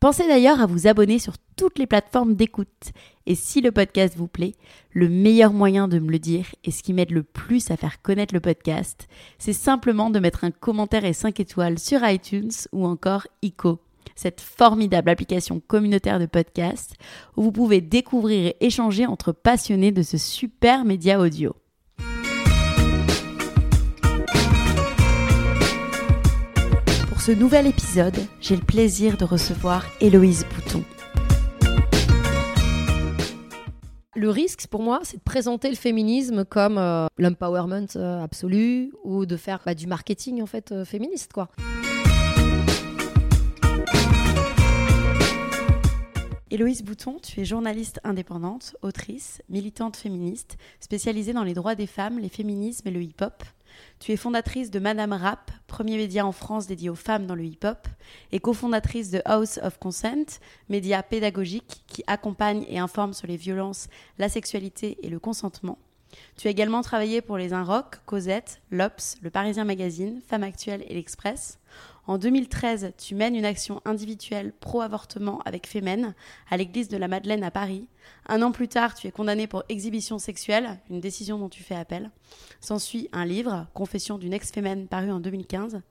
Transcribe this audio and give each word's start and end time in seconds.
Pensez 0.00 0.28
d'ailleurs 0.28 0.60
à 0.60 0.66
vous 0.66 0.86
abonner 0.86 1.18
sur 1.18 1.34
toutes 1.56 1.78
les 1.80 1.88
plateformes 1.88 2.34
d'écoute. 2.34 2.92
Et 3.26 3.34
si 3.34 3.60
le 3.60 3.72
podcast 3.72 4.14
vous 4.16 4.28
plaît, 4.28 4.54
le 4.92 5.08
meilleur 5.08 5.52
moyen 5.52 5.88
de 5.88 5.98
me 5.98 6.12
le 6.12 6.20
dire 6.20 6.46
et 6.62 6.70
ce 6.70 6.84
qui 6.84 6.92
m'aide 6.92 7.10
le 7.10 7.24
plus 7.24 7.72
à 7.72 7.76
faire 7.76 8.00
connaître 8.00 8.32
le 8.32 8.38
podcast, 8.40 9.08
c'est 9.38 9.52
simplement 9.52 10.10
de 10.10 10.20
mettre 10.20 10.44
un 10.44 10.52
commentaire 10.52 11.04
et 11.04 11.12
5 11.12 11.40
étoiles 11.40 11.80
sur 11.80 12.08
iTunes 12.08 12.52
ou 12.70 12.86
encore 12.86 13.26
ICO, 13.42 13.80
cette 14.14 14.40
formidable 14.40 15.10
application 15.10 15.60
communautaire 15.66 16.20
de 16.20 16.26
podcast 16.26 16.94
où 17.36 17.42
vous 17.42 17.52
pouvez 17.52 17.80
découvrir 17.80 18.46
et 18.46 18.56
échanger 18.60 19.04
entre 19.04 19.32
passionnés 19.32 19.90
de 19.90 20.02
ce 20.02 20.16
super 20.16 20.84
média 20.84 21.18
audio. 21.18 21.56
Ce 27.28 27.32
nouvel 27.34 27.66
épisode, 27.66 28.16
j'ai 28.40 28.56
le 28.56 28.62
plaisir 28.62 29.18
de 29.18 29.24
recevoir 29.26 29.84
Héloïse 30.00 30.46
Bouton. 30.46 30.82
Le 34.16 34.30
risque, 34.30 34.66
pour 34.68 34.82
moi, 34.82 35.00
c'est 35.02 35.18
de 35.18 35.22
présenter 35.22 35.68
le 35.68 35.74
féminisme 35.74 36.46
comme 36.46 36.78
euh, 36.78 37.06
l'empowerment 37.18 37.86
euh, 37.96 38.24
absolu 38.24 38.94
ou 39.04 39.26
de 39.26 39.36
faire 39.36 39.60
bah, 39.66 39.74
du 39.74 39.86
marketing 39.86 40.40
en 40.40 40.46
fait 40.46 40.72
euh, 40.72 40.86
féministe, 40.86 41.34
quoi. 41.34 41.50
Héloïse 46.50 46.82
Bouton, 46.82 47.18
tu 47.22 47.42
es 47.42 47.44
journaliste 47.44 48.00
indépendante, 48.04 48.74
autrice, 48.80 49.42
militante 49.50 49.98
féministe, 49.98 50.56
spécialisée 50.80 51.34
dans 51.34 51.44
les 51.44 51.52
droits 51.52 51.74
des 51.74 51.86
femmes, 51.86 52.18
les 52.18 52.30
féminismes 52.30 52.88
et 52.88 52.90
le 52.90 53.02
hip-hop. 53.02 53.44
Tu 53.98 54.12
es 54.12 54.16
fondatrice 54.16 54.70
de 54.70 54.78
Madame 54.78 55.12
Rap, 55.12 55.50
premier 55.66 55.96
média 55.96 56.24
en 56.26 56.32
France 56.32 56.66
dédié 56.66 56.90
aux 56.90 56.94
femmes 56.94 57.26
dans 57.26 57.34
le 57.34 57.44
hip-hop, 57.44 57.88
et 58.32 58.40
cofondatrice 58.40 59.10
de 59.10 59.22
House 59.24 59.58
of 59.62 59.78
Consent, 59.78 60.40
média 60.68 61.02
pédagogique 61.02 61.82
qui 61.86 62.04
accompagne 62.06 62.64
et 62.68 62.78
informe 62.78 63.12
sur 63.12 63.26
les 63.26 63.36
violences, 63.36 63.88
la 64.18 64.28
sexualité 64.28 64.98
et 65.02 65.08
le 65.08 65.18
consentement. 65.18 65.78
Tu 66.36 66.48
as 66.48 66.50
également 66.50 66.82
travaillé 66.82 67.20
pour 67.20 67.36
les 67.36 67.52
Inrock, 67.52 67.96
Cosette, 68.06 68.60
L'Obs, 68.70 69.16
Le 69.22 69.30
Parisien 69.30 69.64
Magazine, 69.64 70.20
Femme 70.26 70.42
Actuelle 70.42 70.84
et 70.88 70.94
L'Express. 70.94 71.58
En 72.08 72.16
2013, 72.16 72.94
tu 72.96 73.14
mènes 73.14 73.36
une 73.36 73.44
action 73.44 73.82
individuelle 73.84 74.54
pro-avortement 74.60 75.42
avec 75.44 75.66
Femen 75.66 76.14
à 76.48 76.56
l'église 76.56 76.88
de 76.88 76.96
la 76.96 77.06
Madeleine 77.06 77.44
à 77.44 77.50
Paris. 77.50 77.86
Un 78.24 78.40
an 78.40 78.50
plus 78.50 78.66
tard, 78.66 78.94
tu 78.94 79.06
es 79.06 79.10
condamné 79.10 79.46
pour 79.46 79.62
exhibition 79.68 80.18
sexuelle, 80.18 80.80
une 80.88 81.02
décision 81.02 81.38
dont 81.38 81.50
tu 81.50 81.62
fais 81.62 81.74
appel. 81.74 82.10
S'ensuit 82.60 83.10
un 83.12 83.26
livre, 83.26 83.66
Confession 83.74 84.16
d'une 84.16 84.32
ex-Femen, 84.32 84.88
paru 84.88 85.10
en 85.10 85.20
2015. 85.20 85.82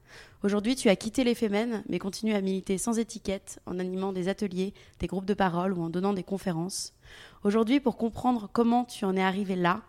Aujourd'hui, 0.41 0.75
tu 0.75 0.89
as 0.89 0.95
quitté 0.95 1.23
les 1.23 1.35
Femen, 1.35 1.83
mais 1.87 1.99
continues 1.99 2.33
à 2.33 2.41
militer 2.41 2.79
sans 2.79 2.97
étiquette, 2.97 3.59
en 3.67 3.77
animant 3.77 4.11
des 4.11 4.27
ateliers, 4.27 4.73
des 4.99 5.05
groupes 5.05 5.25
de 5.25 5.35
parole 5.35 5.73
ou 5.73 5.83
en 5.83 5.91
donnant 5.91 6.13
des 6.13 6.23
conférences. 6.23 6.95
Aujourd'hui, 7.43 7.79
pour 7.79 7.95
comprendre 7.95 8.49
comment 8.51 8.85
tu 8.85 9.05
en 9.05 9.15
es 9.15 9.21
arrivé 9.21 9.55
là, 9.55 9.83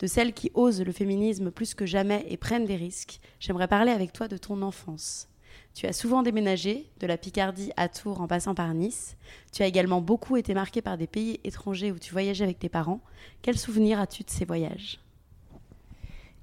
de 0.00 0.06
celles 0.06 0.32
qui 0.32 0.50
osent 0.54 0.80
le 0.80 0.92
féminisme 0.92 1.50
plus 1.50 1.74
que 1.74 1.84
jamais 1.84 2.24
et 2.30 2.38
prennent 2.38 2.64
des 2.64 2.76
risques, 2.76 3.20
j'aimerais 3.38 3.68
parler 3.68 3.92
avec 3.92 4.14
toi 4.14 4.28
de 4.28 4.38
ton 4.38 4.62
enfance. 4.62 5.28
Tu 5.74 5.86
as 5.86 5.92
souvent 5.92 6.22
déménagé, 6.22 6.86
de 7.00 7.06
la 7.06 7.16
Picardie 7.16 7.72
à 7.76 7.88
Tours 7.88 8.20
en 8.20 8.28
passant 8.28 8.54
par 8.54 8.72
Nice. 8.74 9.16
Tu 9.52 9.62
as 9.62 9.66
également 9.66 10.00
beaucoup 10.00 10.36
été 10.36 10.54
marqué 10.54 10.82
par 10.82 10.96
des 10.96 11.06
pays 11.06 11.40
étrangers 11.44 11.90
où 11.90 11.98
tu 11.98 12.12
voyageais 12.12 12.44
avec 12.44 12.58
tes 12.58 12.68
parents. 12.68 13.00
Quels 13.42 13.58
souvenirs 13.58 13.98
as-tu 13.98 14.22
de 14.22 14.30
ces 14.30 14.44
voyages? 14.44 15.00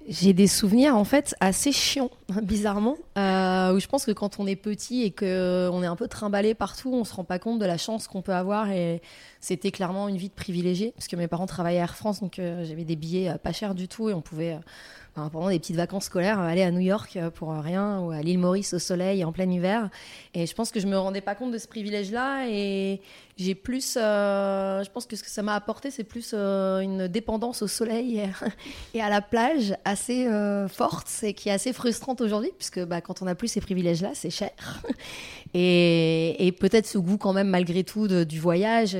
J'ai 0.08 0.32
des 0.32 0.48
souvenirs 0.48 0.96
en 0.96 1.04
fait 1.04 1.36
assez 1.38 1.70
chiants, 1.70 2.10
bizarrement, 2.42 2.96
euh, 3.16 3.72
où 3.72 3.78
je 3.78 3.86
pense 3.86 4.04
que 4.04 4.10
quand 4.10 4.40
on 4.40 4.46
est 4.46 4.56
petit 4.56 5.02
et 5.02 5.12
qu'on 5.12 5.82
est 5.82 5.86
un 5.86 5.96
peu 5.96 6.08
trimballé 6.08 6.54
partout, 6.54 6.92
on 6.92 7.04
se 7.04 7.14
rend 7.14 7.24
pas 7.24 7.38
compte 7.38 7.60
de 7.60 7.66
la 7.66 7.78
chance 7.78 8.08
qu'on 8.08 8.20
peut 8.20 8.34
avoir 8.34 8.70
et 8.70 9.00
c'était 9.40 9.70
clairement 9.70 10.08
une 10.08 10.16
vie 10.16 10.28
de 10.28 10.34
privilégié 10.34 10.92
parce 10.96 11.06
que 11.06 11.14
mes 11.14 11.28
parents 11.28 11.46
travaillaient 11.46 11.78
à 11.78 11.82
Air 11.82 11.94
France 11.94 12.20
donc 12.20 12.38
euh, 12.38 12.64
j'avais 12.64 12.84
des 12.84 12.96
billets 12.96 13.28
euh, 13.28 13.38
pas 13.38 13.52
chers 13.52 13.74
du 13.74 13.86
tout 13.86 14.08
et 14.08 14.14
on 14.14 14.22
pouvait 14.22 14.58
pendant 15.14 15.48
des 15.48 15.58
petites 15.58 15.76
vacances 15.76 16.04
scolaires, 16.04 16.38
aller 16.38 16.62
à 16.62 16.70
New 16.70 16.80
York 16.80 17.16
euh, 17.16 17.30
pour 17.30 17.52
rien 17.52 18.00
ou 18.00 18.10
à 18.10 18.20
l'île 18.22 18.38
Maurice 18.38 18.74
au 18.74 18.78
soleil 18.78 19.24
en 19.24 19.32
plein 19.32 19.50
hiver. 19.50 19.90
Et 20.34 20.46
je 20.46 20.54
pense 20.54 20.70
que 20.70 20.80
je 20.80 20.86
me 20.86 20.98
rendais 20.98 21.20
pas 21.20 21.34
compte 21.34 21.52
de 21.52 21.58
ce 21.58 21.68
privilège-là 21.68 22.48
et 22.48 23.00
j'ai 23.42 23.54
plus, 23.54 23.96
euh, 23.96 24.82
je 24.82 24.90
pense 24.90 25.06
que 25.06 25.16
ce 25.16 25.22
que 25.22 25.30
ça 25.30 25.42
m'a 25.42 25.54
apporté, 25.54 25.90
c'est 25.90 26.04
plus 26.04 26.32
euh, 26.34 26.80
une 26.80 27.08
dépendance 27.08 27.62
au 27.62 27.68
soleil 27.68 28.22
et, 28.94 29.00
à 29.00 29.08
la 29.10 29.20
plage 29.20 29.74
assez 29.84 30.26
forte 30.68 31.08
et 31.22 31.34
qui 31.34 31.48
est 31.48 31.52
assez 31.52 31.72
frustrante 31.72 32.20
aujourd'hui, 32.20 32.50
puisque 32.56 32.84
bah, 32.84 33.00
quand 33.00 33.22
on 33.22 33.26
n'a 33.26 33.34
plus 33.34 33.48
ces 33.48 33.60
privilèges-là, 33.60 34.10
c'est 34.14 34.30
cher. 34.30 34.50
Et, 35.54 36.54
peut-être 36.60 36.86
ce 36.86 36.96
goût 36.96 37.18
quand 37.18 37.34
même 37.34 37.48
malgré 37.48 37.84
tout 37.84 38.08
du 38.08 38.40
voyage, 38.40 38.96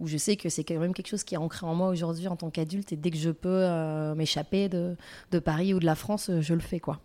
où 0.00 0.06
je 0.06 0.16
sais 0.16 0.36
que 0.36 0.48
c'est 0.48 0.64
quand 0.64 0.78
même 0.78 0.94
quelque 0.94 1.08
chose 1.08 1.24
qui 1.24 1.34
est 1.34 1.38
ancré 1.38 1.66
en 1.66 1.74
moi 1.74 1.88
aujourd'hui 1.88 2.28
en 2.28 2.36
tant 2.36 2.48
qu'adulte, 2.48 2.92
et 2.92 2.96
dès 2.96 3.10
que 3.10 3.18
je 3.18 3.30
peux 3.30 3.66
m'échapper 4.14 4.68
de, 4.68 4.96
de 5.30 5.38
Paris 5.38 5.74
ou 5.74 5.80
de 5.80 5.86
la 5.86 5.94
France, 5.94 6.30
euh, 6.30 6.40
je 6.40 6.54
le 6.54 6.60
fais 6.60 6.80
quoi. 6.80 7.00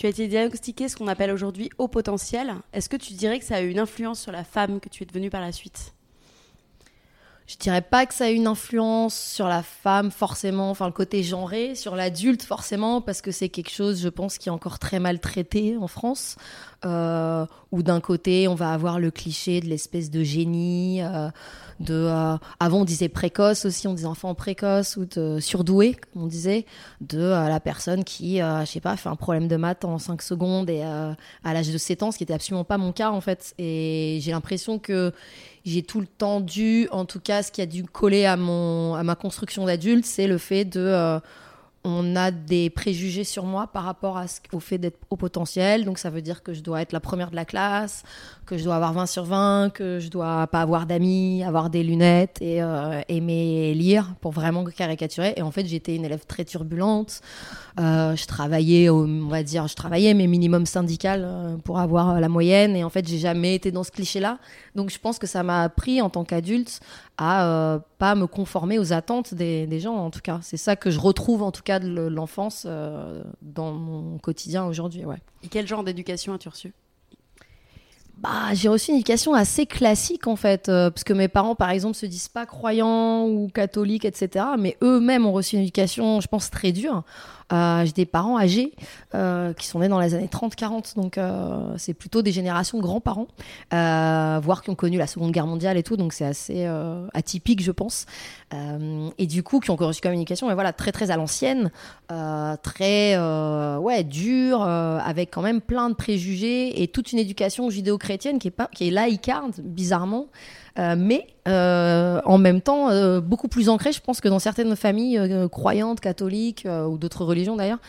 Tu 0.00 0.06
as 0.06 0.08
été 0.08 0.28
diagnostiqué 0.28 0.88
ce 0.88 0.96
qu'on 0.96 1.08
appelle 1.08 1.30
aujourd'hui 1.30 1.68
haut 1.76 1.86
potentiel. 1.86 2.54
Est-ce 2.72 2.88
que 2.88 2.96
tu 2.96 3.12
dirais 3.12 3.38
que 3.38 3.44
ça 3.44 3.56
a 3.56 3.60
eu 3.60 3.68
une 3.68 3.78
influence 3.78 4.18
sur 4.18 4.32
la 4.32 4.44
femme 4.44 4.80
que 4.80 4.88
tu 4.88 5.02
es 5.02 5.06
devenue 5.06 5.28
par 5.28 5.42
la 5.42 5.52
suite? 5.52 5.92
Je 7.50 7.56
dirais 7.56 7.82
pas 7.82 8.06
que 8.06 8.14
ça 8.14 8.26
a 8.26 8.28
une 8.28 8.46
influence 8.46 9.18
sur 9.18 9.48
la 9.48 9.64
femme 9.64 10.12
forcément, 10.12 10.70
enfin 10.70 10.86
le 10.86 10.92
côté 10.92 11.24
genré, 11.24 11.74
sur 11.74 11.96
l'adulte 11.96 12.44
forcément, 12.44 13.00
parce 13.00 13.22
que 13.22 13.32
c'est 13.32 13.48
quelque 13.48 13.72
chose, 13.72 14.00
je 14.00 14.08
pense, 14.08 14.38
qui 14.38 14.48
est 14.48 14.52
encore 14.52 14.78
très 14.78 15.00
mal 15.00 15.18
traité 15.18 15.76
en 15.76 15.88
France. 15.88 16.36
Euh, 16.86 17.44
où 17.72 17.82
d'un 17.82 18.00
côté 18.00 18.48
on 18.48 18.54
va 18.54 18.72
avoir 18.72 18.98
le 18.98 19.10
cliché 19.10 19.60
de 19.60 19.66
l'espèce 19.66 20.10
de 20.10 20.22
génie, 20.22 21.02
euh, 21.02 21.28
de 21.78 21.92
euh, 21.92 22.38
avant 22.58 22.80
on 22.80 22.84
disait 22.84 23.10
précoce 23.10 23.66
aussi, 23.66 23.86
on 23.86 23.92
disait 23.92 24.06
enfant 24.06 24.34
précoce 24.34 24.96
ou 24.96 25.04
de 25.04 25.40
surdoué, 25.40 25.94
comme 25.94 26.22
on 26.22 26.26
disait, 26.26 26.64
de 27.02 27.18
la 27.18 27.60
personne 27.60 28.02
qui, 28.02 28.38
je 28.38 28.64
sais 28.64 28.80
pas, 28.80 28.96
fait 28.96 29.08
un 29.08 29.16
problème 29.16 29.46
de 29.46 29.56
maths 29.56 29.84
en 29.84 29.98
5 29.98 30.22
secondes 30.22 30.70
et 30.70 30.82
à 30.82 31.16
l'âge 31.52 31.70
de 31.70 31.78
7 31.78 32.02
ans, 32.02 32.12
ce 32.12 32.16
qui 32.16 32.24
était 32.24 32.32
absolument 32.32 32.64
pas 32.64 32.78
mon 32.78 32.92
cas 32.92 33.10
en 33.10 33.20
fait. 33.20 33.54
Et 33.58 34.18
j'ai 34.22 34.30
l'impression 34.30 34.78
que 34.78 35.12
j'ai 35.64 35.82
tout 35.82 36.00
le 36.00 36.06
temps 36.06 36.40
dû, 36.40 36.88
en 36.90 37.04
tout 37.04 37.20
cas, 37.20 37.42
ce 37.42 37.52
qui 37.52 37.60
a 37.60 37.66
dû 37.66 37.84
coller 37.84 38.24
à, 38.24 38.36
mon, 38.36 38.94
à 38.94 39.02
ma 39.02 39.14
construction 39.14 39.66
d'adulte, 39.66 40.06
c'est 40.06 40.26
le 40.26 40.38
fait 40.38 40.64
de 40.64 41.20
on 41.82 42.14
a 42.14 42.30
des 42.30 42.68
préjugés 42.68 43.24
sur 43.24 43.44
moi 43.44 43.66
par 43.66 43.84
rapport 43.84 44.18
à 44.18 44.28
ce, 44.28 44.40
au 44.52 44.60
fait 44.60 44.76
d'être 44.76 44.98
au 45.08 45.16
potentiel. 45.16 45.86
Donc 45.86 45.98
ça 45.98 46.10
veut 46.10 46.20
dire 46.20 46.42
que 46.42 46.52
je 46.52 46.60
dois 46.60 46.82
être 46.82 46.92
la 46.92 47.00
première 47.00 47.30
de 47.30 47.36
la 47.36 47.46
classe, 47.46 48.02
que 48.44 48.58
je 48.58 48.64
dois 48.64 48.76
avoir 48.76 48.92
20 48.92 49.06
sur 49.06 49.24
20, 49.24 49.70
que 49.72 49.98
je 49.98 50.10
dois 50.10 50.46
pas 50.48 50.60
avoir 50.60 50.84
d'amis, 50.84 51.42
avoir 51.42 51.70
des 51.70 51.82
lunettes 51.82 52.36
et 52.42 52.62
euh, 52.62 53.00
aimer 53.08 53.72
lire 53.72 54.14
pour 54.20 54.32
vraiment 54.32 54.62
caricaturer. 54.64 55.32
Et 55.36 55.42
en 55.42 55.50
fait, 55.50 55.66
j'étais 55.66 55.96
une 55.96 56.04
élève 56.04 56.26
très 56.26 56.44
turbulente. 56.44 57.22
Euh, 57.78 58.14
je 58.14 58.26
travaillais, 58.26 58.90
on 58.90 59.28
va 59.28 59.42
dire, 59.42 59.66
je 59.66 59.74
travaillais 59.74 60.12
mais 60.12 60.26
minimum 60.26 60.66
syndical 60.66 61.22
euh, 61.24 61.56
pour 61.64 61.78
avoir 61.78 62.20
la 62.20 62.28
moyenne. 62.28 62.76
Et 62.76 62.84
en 62.84 62.90
fait, 62.90 63.08
j'ai 63.08 63.18
jamais 63.18 63.54
été 63.54 63.72
dans 63.72 63.84
ce 63.84 63.90
cliché-là. 63.90 64.38
Donc 64.74 64.90
je 64.90 64.98
pense 64.98 65.18
que 65.18 65.26
ça 65.26 65.42
m'a 65.42 65.62
appris 65.62 66.02
en 66.02 66.10
tant 66.10 66.24
qu'adulte 66.24 66.80
à 67.16 67.80
pas 67.98 68.14
me 68.14 68.26
conformer 68.26 68.78
aux 68.78 68.94
attentes 68.94 69.34
des, 69.34 69.66
des 69.66 69.78
gens. 69.78 69.94
En 69.94 70.10
tout 70.10 70.20
cas, 70.22 70.38
c'est 70.42 70.56
ça 70.56 70.74
que 70.74 70.90
je 70.90 70.98
retrouve 70.98 71.42
en 71.42 71.52
tout 71.52 71.62
cas 71.62 71.69
cas 71.70 71.78
de 71.78 71.88
l'enfance 71.88 72.66
dans 72.66 73.72
mon 73.72 74.18
quotidien 74.18 74.64
aujourd'hui. 74.64 75.04
Ouais. 75.04 75.18
Et 75.42 75.48
quel 75.48 75.66
genre 75.66 75.84
d'éducation 75.84 76.34
as-tu 76.34 76.48
reçu 76.48 76.72
bah, 78.18 78.52
j'ai 78.52 78.68
reçu 78.68 78.90
une 78.90 78.98
éducation 78.98 79.32
assez 79.32 79.64
classique 79.64 80.26
en 80.26 80.36
fait, 80.36 80.66
parce 80.66 81.04
que 81.04 81.14
mes 81.14 81.28
parents 81.28 81.54
par 81.54 81.70
exemple 81.70 81.96
se 81.96 82.04
disent 82.04 82.28
pas 82.28 82.44
croyants 82.44 83.26
ou 83.26 83.48
catholiques, 83.48 84.04
etc. 84.04 84.44
Mais 84.58 84.76
eux-mêmes 84.82 85.24
ont 85.24 85.32
reçu 85.32 85.56
une 85.56 85.62
éducation, 85.62 86.20
je 86.20 86.28
pense, 86.28 86.50
très 86.50 86.70
dure. 86.70 87.02
Euh, 87.52 87.84
j'ai 87.84 87.92
des 87.92 88.06
parents 88.06 88.38
âgés 88.38 88.72
euh, 89.14 89.52
qui 89.52 89.66
sont 89.66 89.80
nés 89.80 89.88
dans 89.88 90.00
les 90.00 90.14
années 90.14 90.28
30-40, 90.28 90.94
donc 90.94 91.18
euh, 91.18 91.74
c'est 91.78 91.94
plutôt 91.94 92.22
des 92.22 92.32
générations 92.32 92.78
grands-parents, 92.78 93.26
voire 93.70 94.62
qui 94.62 94.70
ont 94.70 94.74
connu 94.74 94.98
la 94.98 95.06
Seconde 95.06 95.32
Guerre 95.32 95.46
mondiale 95.46 95.76
et 95.76 95.82
tout, 95.82 95.96
donc 95.96 96.12
c'est 96.12 96.24
assez 96.24 96.66
atypique, 97.14 97.62
je 97.62 97.72
pense. 97.72 98.06
et 98.52 99.26
du 99.26 99.42
coup, 99.42 99.60
qui 99.60 99.70
ont 99.70 99.76
reçu 99.76 100.00
communication, 100.00 100.48
mais 100.48 100.54
voilà, 100.54 100.72
très 100.72 100.92
très 100.92 101.10
à 101.10 101.16
l'ancienne, 101.16 101.70
très 102.62 103.18
ouais 103.78 104.04
dure, 104.04 104.62
avec 104.62 105.30
quand 105.30 105.42
même 105.42 105.60
plein 105.60 105.90
de 105.90 105.94
préjugés 105.94 106.82
et 106.82 106.88
toute 106.88 107.12
une 107.12 107.18
éducation 107.18 107.68
judéo-chrétienne 107.70 108.38
qui 108.38 108.48
est 108.48 108.52
pas 108.52 108.68
qui 108.72 108.88
est 108.88 108.90
laïcarde, 108.90 109.54
bizarrement. 109.60 110.26
Euh, 110.78 110.94
mais 110.96 111.26
euh, 111.48 112.20
en 112.24 112.38
même 112.38 112.60
temps 112.60 112.90
euh, 112.90 113.20
beaucoup 113.20 113.48
plus 113.48 113.68
ancré, 113.68 113.92
je 113.92 114.00
pense 114.00 114.20
que 114.20 114.28
dans 114.28 114.38
certaines 114.38 114.76
familles 114.76 115.20
croyantes, 115.50 116.00
catholiques 116.00 116.66
ou 116.66 116.98
d'autres 116.98 117.24
religions 117.24 117.56
d'ailleurs. 117.56 117.80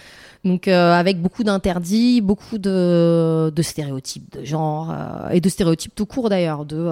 Donc 0.43 0.67
avec 0.67 1.21
beaucoup 1.21 1.43
d'interdits, 1.43 2.19
beaucoup 2.19 2.57
de, 2.57 3.51
de, 3.55 3.61
stéréotypes 3.61 4.31
de 4.39 4.43
genre 4.43 4.91
et 5.31 5.39
de 5.39 5.49
stéréotypes 5.49 5.93
tout 5.93 6.07
court 6.07 6.29
d'ailleurs. 6.29 6.65
De 6.65 6.89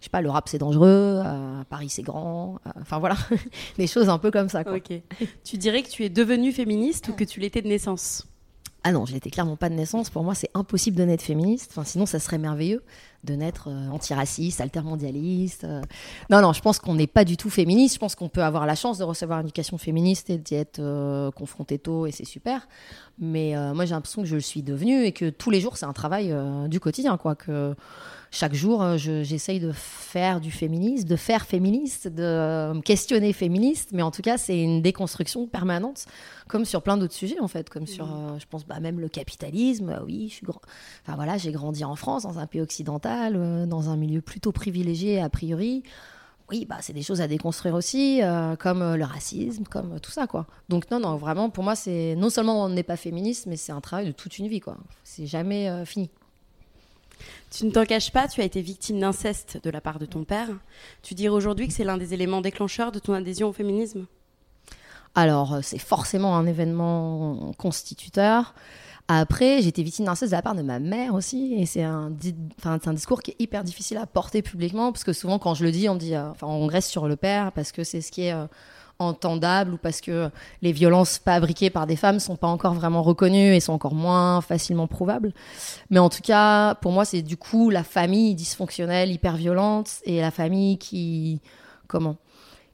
je 0.00 0.04
sais 0.04 0.10
pas, 0.10 0.22
le 0.22 0.30
rap 0.30 0.48
c'est 0.48 0.58
dangereux, 0.58 1.22
Paris 1.68 1.90
c'est 1.90 2.02
grand. 2.02 2.58
Enfin 2.80 2.98
voilà, 2.98 3.16
des 3.78 3.86
choses 3.86 4.08
un 4.08 4.18
peu 4.18 4.30
comme 4.30 4.48
ça. 4.48 4.64
Quoi. 4.64 4.76
Ok. 4.76 5.02
tu 5.44 5.58
dirais 5.58 5.82
que 5.82 5.90
tu 5.90 6.04
es 6.04 6.08
devenue 6.08 6.52
féministe 6.52 7.08
ou 7.08 7.12
que 7.12 7.24
tu 7.24 7.40
l'étais 7.40 7.60
de 7.60 7.68
naissance? 7.68 8.26
Ah 8.88 8.92
non, 8.92 9.04
je 9.04 9.12
l'étais 9.12 9.30
clairement 9.30 9.56
pas 9.56 9.68
de 9.68 9.74
naissance. 9.74 10.10
Pour 10.10 10.22
moi, 10.22 10.36
c'est 10.36 10.48
impossible 10.54 10.96
de 10.96 11.02
naître 11.02 11.24
féministe. 11.24 11.76
Sinon, 11.82 12.06
ça 12.06 12.20
serait 12.20 12.38
merveilleux 12.38 12.84
de 13.24 13.34
naître 13.34 13.66
euh, 13.66 13.88
antiraciste, 13.88 14.60
altermondialiste. 14.60 15.64
Euh. 15.64 15.82
Non, 16.30 16.40
non, 16.40 16.52
je 16.52 16.60
pense 16.60 16.78
qu'on 16.78 16.94
n'est 16.94 17.08
pas 17.08 17.24
du 17.24 17.36
tout 17.36 17.50
féministe. 17.50 17.94
Je 17.94 17.98
pense 17.98 18.14
qu'on 18.14 18.28
peut 18.28 18.44
avoir 18.44 18.64
la 18.64 18.76
chance 18.76 18.98
de 18.98 19.02
recevoir 19.02 19.40
une 19.40 19.46
éducation 19.46 19.76
féministe 19.76 20.30
et 20.30 20.38
d'y 20.38 20.54
être 20.54 20.78
euh, 20.78 21.32
confronté 21.32 21.80
tôt, 21.80 22.06
et 22.06 22.12
c'est 22.12 22.24
super. 22.24 22.68
Mais 23.18 23.56
moi, 23.74 23.86
j'ai 23.86 23.94
l'impression 23.94 24.22
que 24.22 24.28
je 24.28 24.36
le 24.36 24.40
suis 24.40 24.62
devenue 24.62 25.02
et 25.04 25.10
que 25.10 25.30
tous 25.30 25.50
les 25.50 25.60
jours, 25.60 25.78
c'est 25.78 25.86
un 25.86 25.94
travail 25.94 26.32
du 26.68 26.80
quotidien, 26.80 27.16
quoi. 27.16 27.34
Chaque 28.30 28.54
jour, 28.54 28.82
euh, 28.82 28.96
j'essaye 28.96 29.60
de 29.60 29.72
faire 29.72 30.40
du 30.40 30.50
féminisme, 30.50 31.06
de 31.06 31.16
faire 31.16 31.46
féministe, 31.46 32.08
de 32.08 32.22
euh, 32.22 32.74
me 32.74 32.80
questionner 32.80 33.32
féministe, 33.32 33.90
mais 33.92 34.02
en 34.02 34.10
tout 34.10 34.22
cas, 34.22 34.36
c'est 34.36 34.60
une 34.60 34.82
déconstruction 34.82 35.46
permanente, 35.46 36.06
comme 36.48 36.64
sur 36.64 36.82
plein 36.82 36.96
d'autres 36.96 37.14
sujets, 37.14 37.40
en 37.40 37.48
fait, 37.48 37.70
comme 37.70 37.86
sur, 37.86 38.04
euh, 38.04 38.38
je 38.38 38.46
pense, 38.46 38.66
bah, 38.66 38.80
même 38.80 39.00
le 39.00 39.08
capitalisme. 39.08 40.00
oui, 40.04 40.28
je 40.28 40.34
suis 40.34 40.46
grand... 40.46 40.60
enfin, 41.02 41.16
voilà, 41.16 41.38
j'ai 41.38 41.52
grandi 41.52 41.84
en 41.84 41.96
France, 41.96 42.24
dans 42.24 42.38
un 42.38 42.46
pays 42.46 42.60
occidental, 42.60 43.66
dans 43.68 43.88
un 43.88 43.96
milieu 43.96 44.20
plutôt 44.20 44.52
privilégié, 44.52 45.20
a 45.20 45.28
priori. 45.28 45.82
Oui, 46.50 46.64
bah, 46.64 46.76
c'est 46.80 46.92
des 46.92 47.02
choses 47.02 47.20
à 47.20 47.28
déconstruire 47.28 47.74
aussi, 47.74 48.20
comme 48.60 48.94
le 48.94 49.04
racisme, 49.04 49.64
comme 49.64 49.98
tout 49.98 50.12
ça, 50.12 50.26
quoi. 50.26 50.46
Donc, 50.68 50.90
non, 50.90 51.00
non, 51.00 51.16
vraiment, 51.16 51.50
pour 51.50 51.64
moi, 51.64 51.74
c'est 51.74 52.14
non 52.16 52.30
seulement 52.30 52.64
on 52.64 52.68
n'est 52.68 52.84
pas 52.84 52.96
féministe, 52.96 53.46
mais 53.46 53.56
c'est 53.56 53.72
un 53.72 53.80
travail 53.80 54.06
de 54.06 54.12
toute 54.12 54.38
une 54.38 54.46
vie, 54.46 54.60
quoi. 54.60 54.76
C'est 55.02 55.26
jamais 55.26 55.84
fini. 55.84 56.10
Tu 57.50 57.64
ne 57.66 57.70
t'en 57.70 57.84
caches 57.84 58.12
pas, 58.12 58.28
tu 58.28 58.40
as 58.40 58.44
été 58.44 58.60
victime 58.60 59.00
d'inceste 59.00 59.60
de 59.62 59.70
la 59.70 59.80
part 59.80 59.98
de 59.98 60.06
ton 60.06 60.24
père. 60.24 60.48
Tu 61.02 61.14
dirais 61.14 61.34
aujourd'hui 61.34 61.68
que 61.68 61.72
c'est 61.72 61.84
l'un 61.84 61.96
des 61.96 62.14
éléments 62.14 62.40
déclencheurs 62.40 62.92
de 62.92 62.98
ton 62.98 63.14
adhésion 63.14 63.48
au 63.48 63.52
féminisme 63.52 64.06
Alors, 65.14 65.54
euh, 65.54 65.60
c'est 65.62 65.78
forcément 65.78 66.36
un 66.36 66.46
événement 66.46 67.52
constituteur. 67.58 68.54
Après, 69.08 69.62
j'ai 69.62 69.68
été 69.68 69.84
victime 69.84 70.06
d'inceste 70.06 70.32
de 70.32 70.36
la 70.36 70.42
part 70.42 70.56
de 70.56 70.62
ma 70.62 70.80
mère 70.80 71.14
aussi, 71.14 71.54
et 71.54 71.64
c'est 71.64 71.84
un, 71.84 72.12
un, 72.64 72.92
discours 72.92 73.22
qui 73.22 73.30
est 73.30 73.36
hyper 73.38 73.62
difficile 73.62 73.98
à 73.98 74.06
porter 74.06 74.42
publiquement, 74.42 74.90
parce 74.90 75.04
que 75.04 75.12
souvent 75.12 75.38
quand 75.38 75.54
je 75.54 75.64
le 75.64 75.70
dis, 75.70 75.88
on 75.88 75.94
dit, 75.94 76.16
euh, 76.16 76.30
on 76.42 76.66
reste 76.66 76.90
sur 76.90 77.06
le 77.06 77.14
père, 77.14 77.52
parce 77.52 77.70
que 77.70 77.84
c'est 77.84 78.00
ce 78.00 78.10
qui 78.10 78.22
est 78.22 78.32
euh, 78.32 78.46
entendable 78.98 79.74
ou 79.74 79.76
parce 79.76 80.00
que 80.00 80.30
les 80.62 80.72
violences 80.72 81.18
fabriquées 81.18 81.70
par 81.70 81.86
des 81.86 81.96
femmes 81.96 82.20
sont 82.20 82.36
pas 82.36 82.46
encore 82.46 82.74
vraiment 82.74 83.02
reconnues 83.02 83.54
et 83.54 83.60
sont 83.60 83.72
encore 83.72 83.94
moins 83.94 84.40
facilement 84.40 84.86
prouvables. 84.86 85.32
Mais 85.90 85.98
en 85.98 86.08
tout 86.08 86.22
cas, 86.22 86.74
pour 86.76 86.92
moi, 86.92 87.04
c'est 87.04 87.22
du 87.22 87.36
coup 87.36 87.70
la 87.70 87.84
famille 87.84 88.34
dysfonctionnelle, 88.34 89.10
hyper 89.10 89.36
violente 89.36 89.90
et 90.04 90.20
la 90.20 90.30
famille 90.30 90.78
qui, 90.78 91.40
comment, 91.86 92.16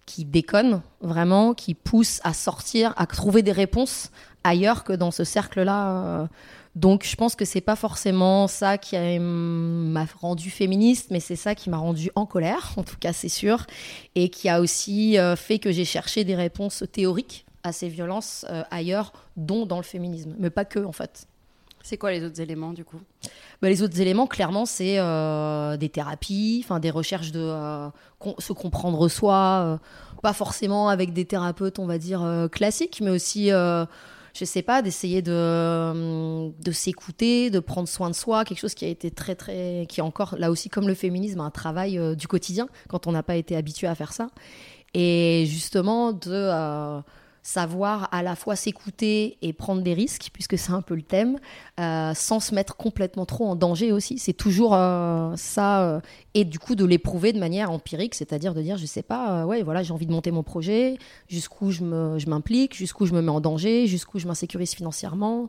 qui 0.06 0.24
déconne 0.24 0.82
vraiment, 1.00 1.54
qui 1.54 1.74
pousse 1.74 2.20
à 2.24 2.32
sortir, 2.32 2.94
à 2.96 3.06
trouver 3.06 3.42
des 3.42 3.52
réponses 3.52 4.10
ailleurs 4.44 4.84
que 4.84 4.92
dans 4.92 5.10
ce 5.10 5.24
cercle-là. 5.24 5.88
Euh, 5.88 6.26
donc 6.74 7.04
je 7.04 7.16
pense 7.16 7.36
que 7.36 7.44
c'est 7.44 7.60
pas 7.60 7.76
forcément 7.76 8.48
ça 8.48 8.78
qui 8.78 8.96
m'a 9.18 10.06
rendu 10.20 10.50
féministe, 10.50 11.08
mais 11.10 11.20
c'est 11.20 11.36
ça 11.36 11.54
qui 11.54 11.68
m'a 11.68 11.76
rendu 11.76 12.10
en 12.14 12.24
colère, 12.24 12.72
en 12.76 12.82
tout 12.82 12.96
cas 12.98 13.12
c'est 13.12 13.28
sûr, 13.28 13.66
et 14.14 14.30
qui 14.30 14.48
a 14.48 14.60
aussi 14.60 15.18
euh, 15.18 15.36
fait 15.36 15.58
que 15.58 15.70
j'ai 15.70 15.84
cherché 15.84 16.24
des 16.24 16.34
réponses 16.34 16.84
théoriques 16.90 17.44
à 17.62 17.72
ces 17.72 17.88
violences 17.88 18.46
euh, 18.48 18.62
ailleurs, 18.70 19.12
dont 19.36 19.66
dans 19.66 19.76
le 19.76 19.82
féminisme, 19.82 20.34
mais 20.38 20.50
pas 20.50 20.64
que 20.64 20.78
en 20.78 20.92
fait. 20.92 21.26
C'est 21.82 21.98
quoi 21.98 22.12
les 22.12 22.24
autres 22.24 22.40
éléments 22.40 22.72
du 22.72 22.84
coup? 22.84 23.00
Bah, 23.60 23.68
Les 23.68 23.82
autres 23.82 24.00
éléments, 24.00 24.26
clairement, 24.26 24.66
c'est 24.66 24.98
euh, 24.98 25.76
des 25.76 25.88
thérapies, 25.88 26.64
des 26.80 26.90
recherches 26.90 27.32
de 27.32 27.54
se 28.38 28.52
comprendre 28.52 29.08
soi, 29.08 29.80
pas 30.22 30.32
forcément 30.32 30.88
avec 30.88 31.12
des 31.12 31.24
thérapeutes, 31.24 31.80
on 31.80 31.86
va 31.86 31.98
dire, 31.98 32.48
classiques, 32.52 33.00
mais 33.02 33.10
aussi 33.10 33.50
je 34.34 34.44
sais 34.44 34.62
pas, 34.62 34.82
d'essayer 34.82 35.22
de, 35.22 35.32
euh, 35.32 36.48
de 36.58 36.72
s'écouter, 36.72 37.50
de 37.50 37.60
prendre 37.60 37.88
soin 37.88 38.08
de 38.08 38.14
soi, 38.14 38.44
quelque 38.44 38.60
chose 38.60 38.74
qui 38.74 38.84
a 38.84 38.88
été 38.88 39.10
très, 39.10 39.34
très, 39.34 39.86
qui 39.88 40.00
est 40.00 40.02
encore, 40.02 40.36
là 40.38 40.50
aussi, 40.50 40.68
comme 40.68 40.88
le 40.88 40.94
féminisme, 40.94 41.40
un 41.40 41.50
travail 41.50 41.98
euh, 41.98 42.14
du 42.14 42.28
quotidien, 42.28 42.68
quand 42.88 43.06
on 43.06 43.12
n'a 43.12 43.22
pas 43.22 43.36
été 43.36 43.56
habitué 43.56 43.86
à 43.86 43.94
faire 43.94 44.12
ça. 44.12 44.30
Et 44.94 45.44
justement, 45.46 46.12
de, 46.12 46.30
euh, 46.30 47.00
savoir 47.42 48.08
à 48.12 48.22
la 48.22 48.36
fois 48.36 48.54
s'écouter 48.54 49.36
et 49.42 49.52
prendre 49.52 49.82
des 49.82 49.94
risques, 49.94 50.30
puisque 50.32 50.56
c'est 50.56 50.70
un 50.70 50.80
peu 50.80 50.94
le 50.94 51.02
thème, 51.02 51.38
euh, 51.80 52.14
sans 52.14 52.38
se 52.38 52.54
mettre 52.54 52.76
complètement 52.76 53.26
trop 53.26 53.46
en 53.46 53.56
danger 53.56 53.90
aussi. 53.90 54.18
C'est 54.18 54.32
toujours 54.32 54.74
euh, 54.74 55.34
ça, 55.36 55.82
euh, 55.82 56.00
et 56.34 56.44
du 56.44 56.60
coup 56.60 56.76
de 56.76 56.84
l'éprouver 56.84 57.32
de 57.32 57.40
manière 57.40 57.72
empirique, 57.72 58.14
c'est-à-dire 58.14 58.54
de 58.54 58.62
dire, 58.62 58.76
je 58.76 58.86
sais 58.86 59.02
pas, 59.02 59.44
ouais, 59.44 59.62
voilà, 59.62 59.82
j'ai 59.82 59.92
envie 59.92 60.06
de 60.06 60.12
monter 60.12 60.30
mon 60.30 60.44
projet, 60.44 60.98
jusqu'où 61.28 61.72
je 61.72 62.28
m'implique, 62.28 62.76
jusqu'où 62.76 63.06
je 63.06 63.12
me 63.12 63.20
mets 63.20 63.30
en 63.32 63.40
danger, 63.40 63.88
jusqu'où 63.88 64.20
je 64.20 64.28
m'insécurise 64.28 64.72
financièrement, 64.72 65.48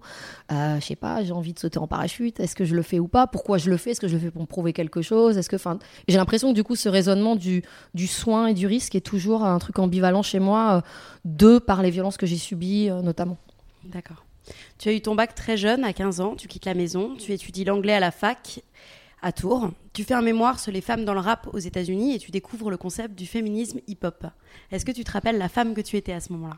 je 0.50 0.80
sais 0.82 0.96
pas, 0.96 1.24
j'ai 1.24 1.34
envie 1.34 1.54
de 1.54 1.60
sauter 1.60 1.78
en 1.78 1.88
parachute, 1.88 2.40
est-ce 2.40 2.56
que 2.56 2.66
je 2.66 2.76
le 2.76 2.82
fais 2.82 3.00
ou 3.00 3.08
pas, 3.08 3.28
pourquoi 3.28 3.60
je 3.60 3.70
le 3.70 3.78
fais, 3.78 3.92
est-ce 3.92 4.02
que 4.02 4.08
je 4.08 4.16
le 4.16 4.20
fais 4.20 4.32
pour 4.32 4.42
me 4.42 4.48
prouver 4.48 4.74
quelque 4.74 5.04
chose, 5.04 5.38
est-ce 5.38 5.50
que, 5.50 5.56
enfin, 5.56 5.78
j'ai 6.08 6.18
l'impression 6.18 6.50
que 6.50 6.56
du 6.56 6.64
coup 6.64 6.76
ce 6.76 6.90
raisonnement 6.90 7.36
du, 7.36 7.64
du 7.94 8.08
soin 8.08 8.48
et 8.48 8.54
du 8.56 8.66
risque 8.66 8.96
est 8.96 9.02
toujours 9.02 9.46
un 9.46 9.60
truc 9.60 9.78
ambivalent 9.78 10.24
chez 10.24 10.40
moi, 10.40 10.82
de 11.26 11.60
par 11.60 11.83
les 11.84 11.92
violences 11.92 12.18
que 12.18 12.26
j'ai 12.26 12.38
subies 12.38 12.90
euh, 12.90 13.02
notamment. 13.02 13.38
D'accord. 13.84 14.26
Tu 14.78 14.90
as 14.90 14.94
eu 14.94 15.02
ton 15.02 15.16
bac 15.16 15.36
très 15.36 15.58
jeune, 15.58 15.84
à 15.84 15.94
15 15.94 16.20
ans, 16.20 16.36
tu 16.36 16.48
quittes 16.48 16.66
la 16.66 16.74
maison, 16.74 17.16
tu 17.16 17.32
étudies 17.32 17.64
l'anglais 17.64 17.94
à 17.94 18.00
la 18.00 18.12
fac 18.12 18.62
à 19.22 19.32
Tours. 19.32 19.72
Tu 19.94 20.04
fais 20.04 20.14
un 20.14 20.22
mémoire 20.22 20.60
sur 20.60 20.72
les 20.72 20.82
femmes 20.82 21.06
dans 21.06 21.14
le 21.14 21.20
rap 21.20 21.48
aux 21.54 21.60
États-Unis 21.60 22.16
et 22.16 22.20
tu 22.20 22.30
découvres 22.32 22.70
le 22.70 22.78
concept 22.78 23.16
du 23.16 23.26
féminisme 23.26 23.80
hip-hop. 23.88 24.26
Est-ce 24.72 24.86
que 24.86 24.92
tu 24.92 25.04
te 25.04 25.12
rappelles 25.12 25.38
la 25.38 25.50
femme 25.50 25.74
que 25.74 25.82
tu 25.82 25.96
étais 25.96 26.14
à 26.14 26.20
ce 26.20 26.34
moment-là? 26.34 26.58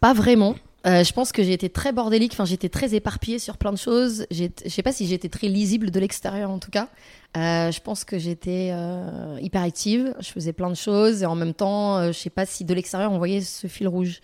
Pas 0.00 0.14
vraiment. 0.14 0.54
Euh, 0.86 1.02
je 1.02 1.12
pense 1.12 1.32
que 1.32 1.42
j'ai 1.42 1.52
été 1.52 1.68
très 1.68 1.92
bordélique, 1.92 2.32
enfin 2.32 2.44
j'étais 2.44 2.68
très 2.68 2.94
éparpillée 2.94 3.38
sur 3.38 3.58
plein 3.58 3.72
de 3.72 3.78
choses. 3.78 4.26
Je 4.30 4.46
sais 4.66 4.82
pas 4.82 4.92
si 4.92 5.06
j'étais 5.06 5.28
très 5.28 5.48
lisible 5.48 5.90
de 5.90 6.00
l'extérieur 6.00 6.50
en 6.50 6.58
tout 6.58 6.70
cas. 6.70 6.88
Euh, 7.36 7.70
je 7.70 7.80
pense 7.80 8.04
que 8.04 8.18
j'étais 8.18 8.72
hyper 9.40 9.62
active, 9.62 10.14
je 10.20 10.30
faisais 10.30 10.52
plein 10.52 10.70
de 10.70 10.76
choses 10.76 11.22
et 11.22 11.26
en 11.26 11.34
même 11.34 11.52
temps, 11.52 12.06
je 12.06 12.18
sais 12.18 12.30
pas 12.30 12.46
si 12.46 12.64
de 12.64 12.72
l'extérieur 12.74 13.12
on 13.12 13.18
voyait 13.18 13.40
ce 13.40 13.66
fil 13.66 13.88
rouge. 13.88 14.20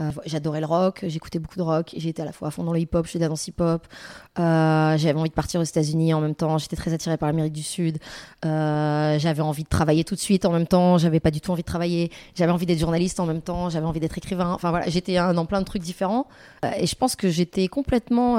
Euh, 0.00 0.10
j'adorais 0.26 0.60
le 0.60 0.66
rock, 0.66 1.04
j'écoutais 1.06 1.38
beaucoup 1.38 1.56
de 1.56 1.62
rock, 1.62 1.94
j'étais 1.96 2.22
à 2.22 2.24
la 2.24 2.32
fois 2.32 2.48
à 2.48 2.50
fond 2.50 2.68
le 2.68 2.80
hip-hop, 2.80 3.06
je 3.06 3.12
faisais 3.12 3.20
de 3.20 3.24
la 3.24 3.28
danse 3.28 3.46
hip-hop. 3.46 3.86
Euh, 4.40 4.96
j'avais 4.96 5.18
envie 5.18 5.28
de 5.28 5.34
partir 5.34 5.60
aux 5.60 5.64
États-Unis 5.64 6.12
en 6.14 6.20
même 6.20 6.34
temps, 6.34 6.58
j'étais 6.58 6.74
très 6.74 6.92
attirée 6.92 7.16
par 7.16 7.28
l'Amérique 7.28 7.52
du 7.52 7.62
Sud. 7.62 7.98
Euh, 8.44 9.18
j'avais 9.20 9.42
envie 9.42 9.62
de 9.62 9.68
travailler 9.68 10.02
tout 10.02 10.16
de 10.16 10.20
suite 10.20 10.46
en 10.46 10.50
même 10.50 10.66
temps, 10.66 10.98
j'avais 10.98 11.20
pas 11.20 11.30
du 11.30 11.40
tout 11.40 11.52
envie 11.52 11.62
de 11.62 11.66
travailler. 11.66 12.10
J'avais 12.34 12.50
envie 12.50 12.66
d'être 12.66 12.80
journaliste 12.80 13.20
en 13.20 13.26
même 13.26 13.40
temps, 13.40 13.70
j'avais 13.70 13.86
envie 13.86 14.00
d'être 14.00 14.18
écrivain. 14.18 14.50
Enfin 14.52 14.70
voilà, 14.70 14.88
j'étais 14.88 15.14
dans 15.14 15.46
plein 15.46 15.60
de 15.60 15.66
trucs 15.66 15.82
différents. 15.82 16.26
et 16.76 16.86
je 16.86 16.94
pense 16.96 17.14
que 17.14 17.30
j'étais 17.30 17.68
complètement, 17.68 18.36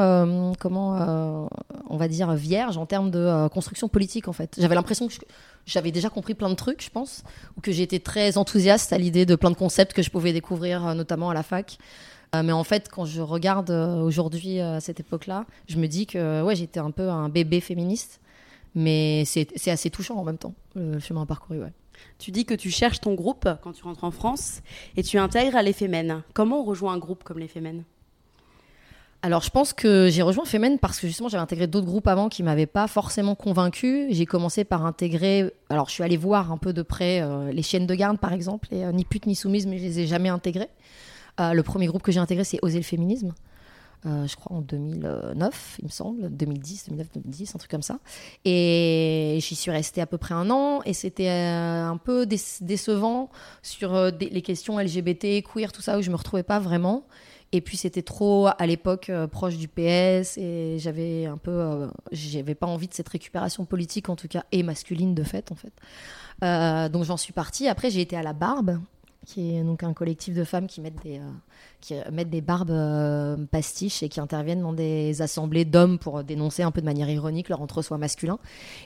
comment, 0.60 1.48
on 1.90 1.98
va 1.98 2.08
dire, 2.10 2.34
vierge 2.34 2.78
en 2.78 2.86
termes 2.86 3.12
de 3.12 3.48
construction 3.48 3.88
politique 3.88 4.28
en 4.28 4.34
fait. 4.34 4.56
J'avais 4.58 4.76
l'impression 4.76 5.08
que 5.08 5.14
j'avais 5.66 5.92
déjà 5.92 6.10
compris 6.10 6.36
plein 6.36 6.50
de 6.50 6.56
trucs, 6.56 6.84
je 6.84 6.90
pense, 6.90 7.24
ou 7.58 7.62
que 7.62 7.72
j'étais 7.72 8.00
très 8.00 8.38
enthousiaste 8.38 8.94
à 8.94 8.98
l'idée 8.98 9.26
de 9.26 9.36
plein 9.36 9.50
de 9.50 9.56
concepts 9.56 9.94
que 9.94 10.04
je 10.04 10.12
pouvais 10.12 10.32
découvrir, 10.32 10.94
notamment 10.94 11.32
à 11.32 11.34
la 11.34 11.44
fac. 11.46 11.78
Euh, 12.36 12.44
mais 12.44 12.52
en 12.52 12.64
fait, 12.64 12.90
quand 12.90 13.06
je 13.06 13.22
regarde 13.22 13.70
euh, 13.70 14.02
aujourd'hui 14.02 14.60
à 14.60 14.82
cette 14.82 15.00
époque-là, 15.00 15.46
je 15.68 15.78
me 15.78 15.88
dis 15.88 16.06
que 16.06 16.42
ouais, 16.44 16.56
j'étais 16.56 16.80
un 16.80 16.92
peu 16.92 17.10
un 17.10 17.30
bébé 17.30 17.62
féministe. 17.62 18.20
Mais 18.78 19.24
c'est 19.26 19.72
assez 19.72 19.90
touchant 19.90 20.16
en 20.16 20.26
même 20.26 20.38
temps, 20.38 20.54
le 20.76 21.00
chemin 21.00 21.26
parcouru, 21.26 21.62
ouais. 21.62 21.72
Tu 22.20 22.32
dis 22.32 22.44
que 22.44 22.54
tu 22.54 22.70
cherches 22.70 23.00
ton 23.00 23.14
groupe 23.14 23.48
quand 23.62 23.72
tu 23.72 23.84
rentres 23.84 24.04
en 24.04 24.12
France 24.12 24.62
et 24.98 25.04
tu 25.04 25.18
intègres 25.18 25.56
à 25.56 25.64
l'Éphémène. 25.64 26.24
Comment 26.34 26.60
on 26.60 26.66
rejoint 26.66 26.94
un 26.94 26.98
groupe 26.98 27.24
comme 27.24 27.40
l'Éphémène 27.40 27.86
alors, 29.22 29.42
je 29.42 29.50
pense 29.50 29.74
que 29.74 30.08
j'ai 30.12 30.22
rejoint 30.22 30.46
Femen 30.46 30.78
parce 30.78 31.00
que 31.00 31.08
justement, 31.08 31.30
j'avais 31.30 31.42
intégré 31.42 31.66
d'autres 31.66 31.88
groupes 31.88 32.08
avant 32.08 32.30
qui 32.30 32.44
m'avaient 32.44 32.68
pas 32.68 32.86
forcément 32.86 33.34
convaincu. 33.34 34.06
J'ai 34.12 34.28
commencé 34.28 34.64
par 34.66 34.86
intégrer. 34.86 35.52
Alors, 35.72 35.88
je 35.88 35.94
suis 35.94 36.04
allée 36.04 36.16
voir 36.16 36.52
un 36.52 36.60
peu 36.60 36.74
de 36.74 36.84
près 36.84 37.22
euh, 37.22 37.52
les 37.52 37.64
chiennes 37.64 37.88
de 37.88 37.96
garde, 37.96 38.20
par 38.20 38.34
exemple, 38.34 38.68
et 38.72 38.86
euh, 38.86 38.92
ni 38.92 39.04
pute 39.04 39.26
ni 39.26 39.34
soumise, 39.34 39.66
mais 39.66 39.80
je 39.80 39.84
les 39.84 40.00
ai 40.02 40.06
jamais 40.06 40.30
intégrés. 40.30 40.70
Euh, 41.40 41.54
le 41.54 41.64
premier 41.64 41.88
groupe 41.88 42.04
que 42.04 42.12
j'ai 42.12 42.20
intégré, 42.20 42.44
c'est 42.44 42.60
Oser 42.62 42.78
le 42.78 42.84
féminisme. 42.84 43.34
je 44.06 44.36
crois 44.36 44.58
en 44.58 44.62
2009, 44.62 45.78
il 45.80 45.86
me 45.86 45.90
semble, 45.90 46.30
2010, 46.30 46.86
2009, 46.90 47.08
2010, 47.16 47.56
un 47.56 47.58
truc 47.58 47.72
comme 47.72 47.82
ça. 47.82 48.00
Et 48.46 49.40
j'y 49.42 49.56
suis 49.56 49.72
restée 49.72 50.02
à 50.02 50.06
peu 50.06 50.18
près 50.18 50.36
un 50.36 50.50
an, 50.50 50.82
et 50.86 50.94
c'était 50.94 51.30
un 51.30 51.98
peu 51.98 52.26
décevant 52.26 53.30
sur 53.64 54.12
les 54.20 54.42
questions 54.42 54.80
LGBT, 54.80 55.44
queer, 55.44 55.72
tout 55.72 55.82
ça, 55.82 55.98
où 55.98 56.02
je 56.02 56.12
me 56.12 56.16
retrouvais 56.16 56.44
pas 56.44 56.60
vraiment. 56.60 57.06
Et 57.56 57.62
puis 57.62 57.78
c'était 57.78 58.02
trop 58.02 58.48
à 58.48 58.66
l'époque 58.66 59.10
euh, 59.10 59.28
proche 59.28 59.56
du 59.56 59.70
PS 59.70 60.38
et 60.38 60.78
j'avais 60.78 61.26
un 61.26 61.38
peu, 61.38 61.52
euh, 61.52 61.88
j'avais 62.12 62.54
pas 62.54 62.68
envie 62.68 62.90
de 62.90 62.94
cette 62.94 63.08
récupération 63.08 63.64
politique 63.64 64.10
en 64.10 64.18
tout 64.18 64.28
cas 64.28 64.44
et 64.52 64.62
masculine 64.62 65.16
de 65.16 65.24
fait 65.24 65.54
en 65.54 65.56
fait. 65.56 65.72
Euh, 66.44 66.90
donc 66.90 67.06
j'en 67.06 67.16
suis 67.16 67.32
partie. 67.32 67.70
Après 67.70 67.90
j'ai 67.90 68.02
été 68.02 68.18
à 68.18 68.24
la 68.24 68.34
Barbe, 68.34 68.82
qui 69.26 69.56
est 69.56 69.64
donc 69.64 69.84
un 69.84 69.94
collectif 69.94 70.34
de 70.34 70.44
femmes 70.44 70.68
qui 70.68 70.82
mettent 70.82 71.02
des, 71.04 71.20
qui 71.82 71.96
mettent 72.12 72.30
des 72.30 72.42
barbes 72.42 73.48
pastiches 73.48 74.04
et 74.04 74.10
qui 74.10 74.20
interviennent 74.20 74.62
dans 74.62 74.74
des 74.74 75.22
assemblées 75.22 75.66
d'hommes 75.66 76.00
pour 76.00 76.24
dénoncer 76.24 76.64
un 76.64 76.72
peu 76.72 76.82
de 76.82 76.86
manière 76.86 77.10
ironique 77.10 77.50
leur 77.50 77.62
entre-soi 77.62 77.98
masculin. 77.98 78.40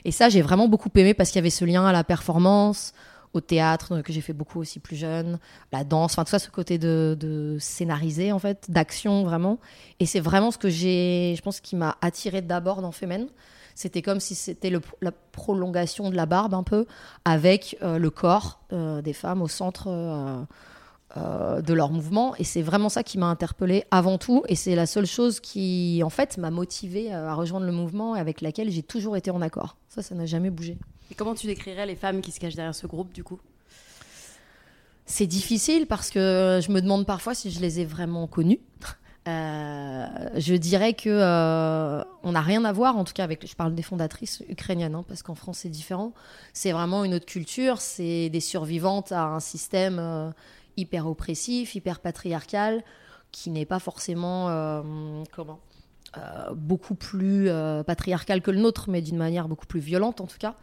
Et 0.04 0.12
ça 0.12 0.28
j'ai 0.28 0.42
vraiment 0.42 0.68
beaucoup 0.68 0.90
aimé 0.96 1.14
parce 1.14 1.30
qu'il 1.30 1.38
y 1.38 1.40
avait 1.42 1.50
ce 1.50 1.64
lien 1.64 1.86
à 1.86 1.92
la 1.92 2.04
performance 2.04 2.92
au 3.32 3.40
théâtre 3.40 4.00
que 4.02 4.12
j'ai 4.12 4.20
fait 4.20 4.32
beaucoup 4.32 4.58
aussi 4.58 4.80
plus 4.80 4.96
jeune, 4.96 5.38
la 5.72 5.84
danse, 5.84 6.12
enfin 6.12 6.24
tout 6.24 6.30
ça, 6.30 6.38
ce 6.38 6.50
côté 6.50 6.78
de, 6.78 7.16
de 7.18 7.56
scénariser 7.60 8.32
en 8.32 8.38
fait, 8.38 8.66
d'action 8.68 9.24
vraiment. 9.24 9.58
Et 10.00 10.06
c'est 10.06 10.20
vraiment 10.20 10.50
ce 10.50 10.58
que 10.58 10.68
j'ai, 10.68 11.34
je 11.36 11.42
pense, 11.42 11.60
qui 11.60 11.76
m'a 11.76 11.96
attiré 12.00 12.42
d'abord 12.42 12.82
dans 12.82 12.92
Femen. 12.92 13.28
C'était 13.80 14.02
comme 14.02 14.20
si 14.20 14.34
c'était 14.34 14.70
la 14.70 15.12
prolongation 15.32 16.10
de 16.10 16.16
la 16.16 16.26
barbe 16.26 16.54
un 16.54 16.62
peu, 16.62 16.86
avec 17.24 17.76
euh, 17.82 17.98
le 17.98 18.10
corps 18.10 18.60
euh, 18.72 19.02
des 19.02 19.12
femmes 19.12 19.42
au 19.42 19.48
centre. 19.48 19.88
Euh, 19.88 20.44
de 21.60 21.74
leur 21.74 21.90
mouvement 21.90 22.36
et 22.36 22.44
c'est 22.44 22.62
vraiment 22.62 22.88
ça 22.88 23.02
qui 23.02 23.18
m'a 23.18 23.26
interpellée 23.26 23.82
avant 23.90 24.16
tout 24.16 24.44
et 24.46 24.54
c'est 24.54 24.76
la 24.76 24.86
seule 24.86 25.06
chose 25.06 25.40
qui 25.40 26.02
en 26.04 26.08
fait 26.08 26.38
m'a 26.38 26.52
motivée 26.52 27.12
à 27.12 27.34
rejoindre 27.34 27.66
le 27.66 27.72
mouvement 27.72 28.14
et 28.14 28.20
avec 28.20 28.40
laquelle 28.40 28.70
j'ai 28.70 28.84
toujours 28.84 29.16
été 29.16 29.32
en 29.32 29.42
accord 29.42 29.76
ça 29.88 30.02
ça 30.02 30.14
n'a 30.14 30.24
jamais 30.24 30.50
bougé 30.50 30.78
et 31.10 31.14
comment 31.14 31.34
tu 31.34 31.46
décrirais 31.46 31.86
les 31.86 31.96
femmes 31.96 32.20
qui 32.20 32.30
se 32.30 32.38
cachent 32.38 32.54
derrière 32.54 32.74
ce 32.74 32.86
groupe, 32.86 33.12
du 33.12 33.24
coup? 33.24 33.40
C'est 35.06 35.26
difficile 35.26 35.86
parce 35.86 36.10
que 36.10 36.60
je 36.64 36.70
me 36.70 36.80
demande 36.80 37.04
parfois 37.04 37.34
si 37.34 37.50
je 37.50 37.60
les 37.60 37.80
ai 37.80 37.84
vraiment 37.84 38.28
connues. 38.28 38.60
Euh, 39.28 40.06
je 40.36 40.54
dirais 40.54 40.94
que 40.94 41.10
euh, 41.10 42.02
on 42.22 42.32
n'a 42.32 42.40
rien 42.40 42.64
à 42.64 42.72
voir, 42.72 42.96
en 42.96 43.04
tout 43.04 43.12
cas 43.12 43.24
avec. 43.24 43.46
Je 43.46 43.54
parle 43.54 43.74
des 43.74 43.82
fondatrices 43.82 44.42
ukrainiennes, 44.48 44.94
hein, 44.94 45.04
parce 45.06 45.22
qu'en 45.22 45.34
France 45.34 45.58
c'est 45.58 45.68
différent. 45.68 46.12
C'est 46.52 46.72
vraiment 46.72 47.04
une 47.04 47.14
autre 47.14 47.26
culture. 47.26 47.80
C'est 47.80 48.30
des 48.30 48.40
survivantes 48.40 49.12
à 49.12 49.24
un 49.24 49.40
système 49.40 49.98
euh, 49.98 50.30
hyper 50.76 51.06
oppressif, 51.06 51.74
hyper 51.74 52.00
patriarcal, 52.00 52.82
qui 53.30 53.50
n'est 53.50 53.66
pas 53.66 53.78
forcément 53.78 54.46
comment 55.32 55.60
beaucoup 56.54 56.96
plus 56.96 57.48
patriarcal 57.86 58.42
que 58.42 58.50
le 58.50 58.58
nôtre, 58.58 58.88
mais 58.88 59.02
d'une 59.02 59.16
manière 59.16 59.46
beaucoup 59.46 59.66
plus 59.66 59.80
violente 59.80 60.20
en 60.20 60.26
tout 60.26 60.38
cas. 60.38 60.56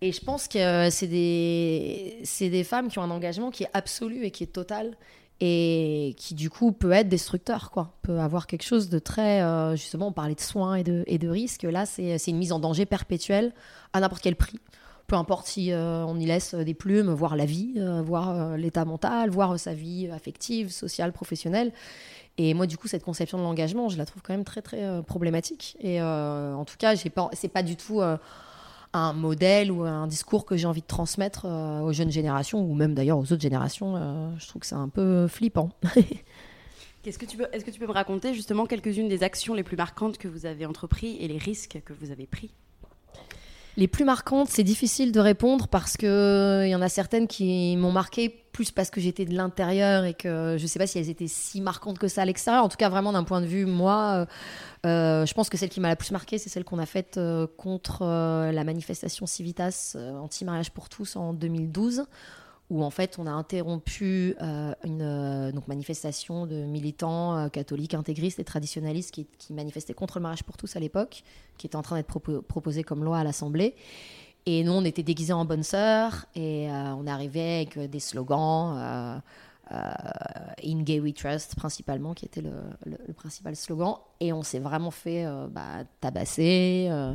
Et 0.00 0.12
je 0.12 0.20
pense 0.20 0.46
que 0.46 0.90
c'est 0.90 1.06
des, 1.08 2.22
des 2.40 2.64
femmes 2.64 2.88
qui 2.88 2.98
ont 2.98 3.02
un 3.02 3.10
engagement 3.10 3.50
qui 3.50 3.64
est 3.64 3.70
absolu 3.72 4.24
et 4.24 4.30
qui 4.30 4.44
est 4.44 4.52
total 4.52 4.96
et 5.40 6.14
qui 6.16 6.34
du 6.34 6.48
coup 6.48 6.72
peut 6.72 6.92
être 6.92 7.08
destructeur, 7.08 7.70
quoi. 7.70 7.96
Peut 8.02 8.18
avoir 8.20 8.46
quelque 8.46 8.62
chose 8.62 8.88
de 8.88 8.98
très, 8.98 9.42
euh, 9.42 9.76
justement, 9.76 10.08
on 10.08 10.12
parlait 10.12 10.34
de 10.34 10.40
soins 10.40 10.76
et 10.76 10.84
de, 10.84 11.04
et 11.06 11.18
de 11.18 11.28
risques. 11.28 11.64
Là, 11.64 11.86
c'est 11.86 12.18
une 12.28 12.38
mise 12.38 12.52
en 12.52 12.60
danger 12.60 12.86
perpétuelle 12.86 13.52
à 13.92 14.00
n'importe 14.00 14.22
quel 14.22 14.36
prix. 14.36 14.60
Peu 15.06 15.16
importe 15.16 15.46
si 15.46 15.70
euh, 15.70 16.04
on 16.06 16.18
y 16.18 16.24
laisse 16.24 16.54
des 16.54 16.72
plumes, 16.72 17.10
voir 17.10 17.36
la 17.36 17.44
vie, 17.44 17.74
voir 18.04 18.56
l'état 18.56 18.84
mental, 18.84 19.28
voir 19.28 19.58
sa 19.58 19.74
vie 19.74 20.08
affective, 20.10 20.70
sociale, 20.70 21.12
professionnelle. 21.12 21.72
Et 22.38 22.54
moi, 22.54 22.66
du 22.66 22.78
coup, 22.78 22.88
cette 22.88 23.04
conception 23.04 23.36
de 23.36 23.42
l'engagement, 23.42 23.88
je 23.88 23.98
la 23.98 24.06
trouve 24.06 24.22
quand 24.22 24.32
même 24.32 24.44
très, 24.44 24.62
très 24.62 25.02
problématique. 25.02 25.76
Et 25.80 26.00
en 26.00 26.64
tout 26.64 26.76
cas, 26.78 26.94
c'est 26.96 27.48
pas 27.48 27.62
du 27.62 27.76
tout 27.76 28.00
un 28.94 29.12
modèle 29.12 29.70
ou 29.70 29.82
un 29.82 30.06
discours 30.06 30.44
que 30.44 30.56
j'ai 30.56 30.66
envie 30.66 30.82
de 30.82 30.86
transmettre 30.86 31.46
euh, 31.46 31.80
aux 31.80 31.92
jeunes 31.92 32.10
générations 32.10 32.60
ou 32.60 32.74
même 32.74 32.94
d'ailleurs 32.94 33.18
aux 33.18 33.32
autres 33.32 33.40
générations. 33.40 33.96
Euh, 33.96 34.30
je 34.38 34.46
trouve 34.48 34.60
que 34.60 34.66
c'est 34.66 34.74
un 34.74 34.88
peu 34.88 35.26
flippant. 35.28 35.70
Est-ce 37.06 37.18
que, 37.18 37.26
est-ce 37.52 37.66
que 37.66 37.70
tu 37.70 37.78
peux 37.78 37.86
me 37.86 37.92
raconter 37.92 38.32
justement 38.32 38.64
quelques-unes 38.64 39.08
des 39.08 39.22
actions 39.22 39.52
les 39.52 39.62
plus 39.62 39.76
marquantes 39.76 40.16
que 40.16 40.26
vous 40.26 40.46
avez 40.46 40.64
entreprises 40.64 41.18
et 41.20 41.28
les 41.28 41.36
risques 41.36 41.82
que 41.84 41.92
vous 41.92 42.10
avez 42.10 42.24
pris? 42.24 42.50
Les 43.76 43.88
plus 43.88 44.04
marquantes, 44.04 44.48
c'est 44.48 44.62
difficile 44.62 45.10
de 45.10 45.20
répondre 45.20 45.68
parce 45.68 45.96
que 45.96 46.62
il 46.64 46.70
y 46.70 46.74
en 46.74 46.82
a 46.82 46.88
certaines 46.88 47.26
qui 47.26 47.76
m'ont 47.76 47.92
marqué 47.92 48.28
plus 48.52 48.70
parce 48.70 48.88
que 48.88 49.00
j'étais 49.00 49.24
de 49.24 49.34
l'intérieur 49.34 50.04
et 50.04 50.14
que 50.14 50.54
je 50.56 50.62
ne 50.62 50.68
sais 50.68 50.78
pas 50.78 50.86
si 50.86 50.98
elles 50.98 51.10
étaient 51.10 51.26
si 51.26 51.60
marquantes 51.60 51.98
que 51.98 52.06
ça 52.06 52.22
à 52.22 52.24
l'extérieur. 52.24 52.64
En 52.64 52.68
tout 52.68 52.76
cas, 52.76 52.88
vraiment 52.88 53.12
d'un 53.12 53.24
point 53.24 53.40
de 53.40 53.46
vue 53.46 53.66
moi, 53.66 54.26
euh, 54.84 54.86
euh, 54.86 55.26
je 55.26 55.34
pense 55.34 55.48
que 55.48 55.56
celle 55.56 55.70
qui 55.70 55.80
m'a 55.80 55.88
la 55.88 55.96
plus 55.96 56.12
marquée, 56.12 56.38
c'est 56.38 56.48
celle 56.48 56.64
qu'on 56.64 56.78
a 56.78 56.86
faite 56.86 57.16
euh, 57.16 57.48
contre 57.56 58.04
la 58.04 58.64
manifestation 58.64 59.26
Civitas 59.26 59.96
anti-mariage 59.96 60.70
pour 60.70 60.88
tous 60.88 61.16
en 61.16 61.32
2012 61.32 62.04
où 62.70 62.82
en 62.82 62.90
fait 62.90 63.18
on 63.18 63.26
a 63.26 63.30
interrompu 63.30 64.34
euh, 64.40 64.72
une 64.84 65.02
euh, 65.02 65.52
donc 65.52 65.68
manifestation 65.68 66.46
de 66.46 66.56
militants 66.64 67.36
euh, 67.36 67.48
catholiques 67.48 67.94
intégristes 67.94 68.38
et 68.38 68.44
traditionnalistes 68.44 69.10
qui, 69.12 69.26
manifestaient 69.52 69.94
contre 69.94 70.18
le 70.18 70.22
mariage 70.22 70.44
pour 70.44 70.56
tous 70.56 70.74
à 70.76 70.80
l'époque, 70.80 71.22
qui 71.58 71.66
était 71.66 71.76
en 71.76 71.82
train 71.82 71.96
d'être 71.96 72.18
proposé 72.42 72.82
comme 72.82 73.04
loi 73.04 73.18
à 73.18 73.24
l'Assemblée. 73.24 73.74
Et 74.46 74.62
nous, 74.64 74.72
on 74.72 74.84
était 74.84 75.02
déguisés 75.02 75.32
en 75.32 75.44
bonnes 75.44 75.62
sœurs 75.62 76.26
et 76.34 76.68
on 76.68 77.06
arrivait 77.06 77.66
avec 77.72 77.90
des 77.90 78.00
slogans 78.00 79.22
In 79.70 80.82
Gay 80.82 81.00
We 81.00 81.14
Trust 81.14 81.54
principalement, 81.56 82.14
qui 82.14 82.26
était 82.26 82.42
le, 82.42 82.52
principal 83.14 83.56
slogan. 83.56 83.96
Et 84.20 84.32
on 84.32 84.42
s'est 84.42 84.58
vraiment 84.58 84.90
fait 84.90 85.24
euh, 85.24 85.46
bah, 85.48 85.84
tabasser. 86.00 86.88
Euh, 86.90 87.14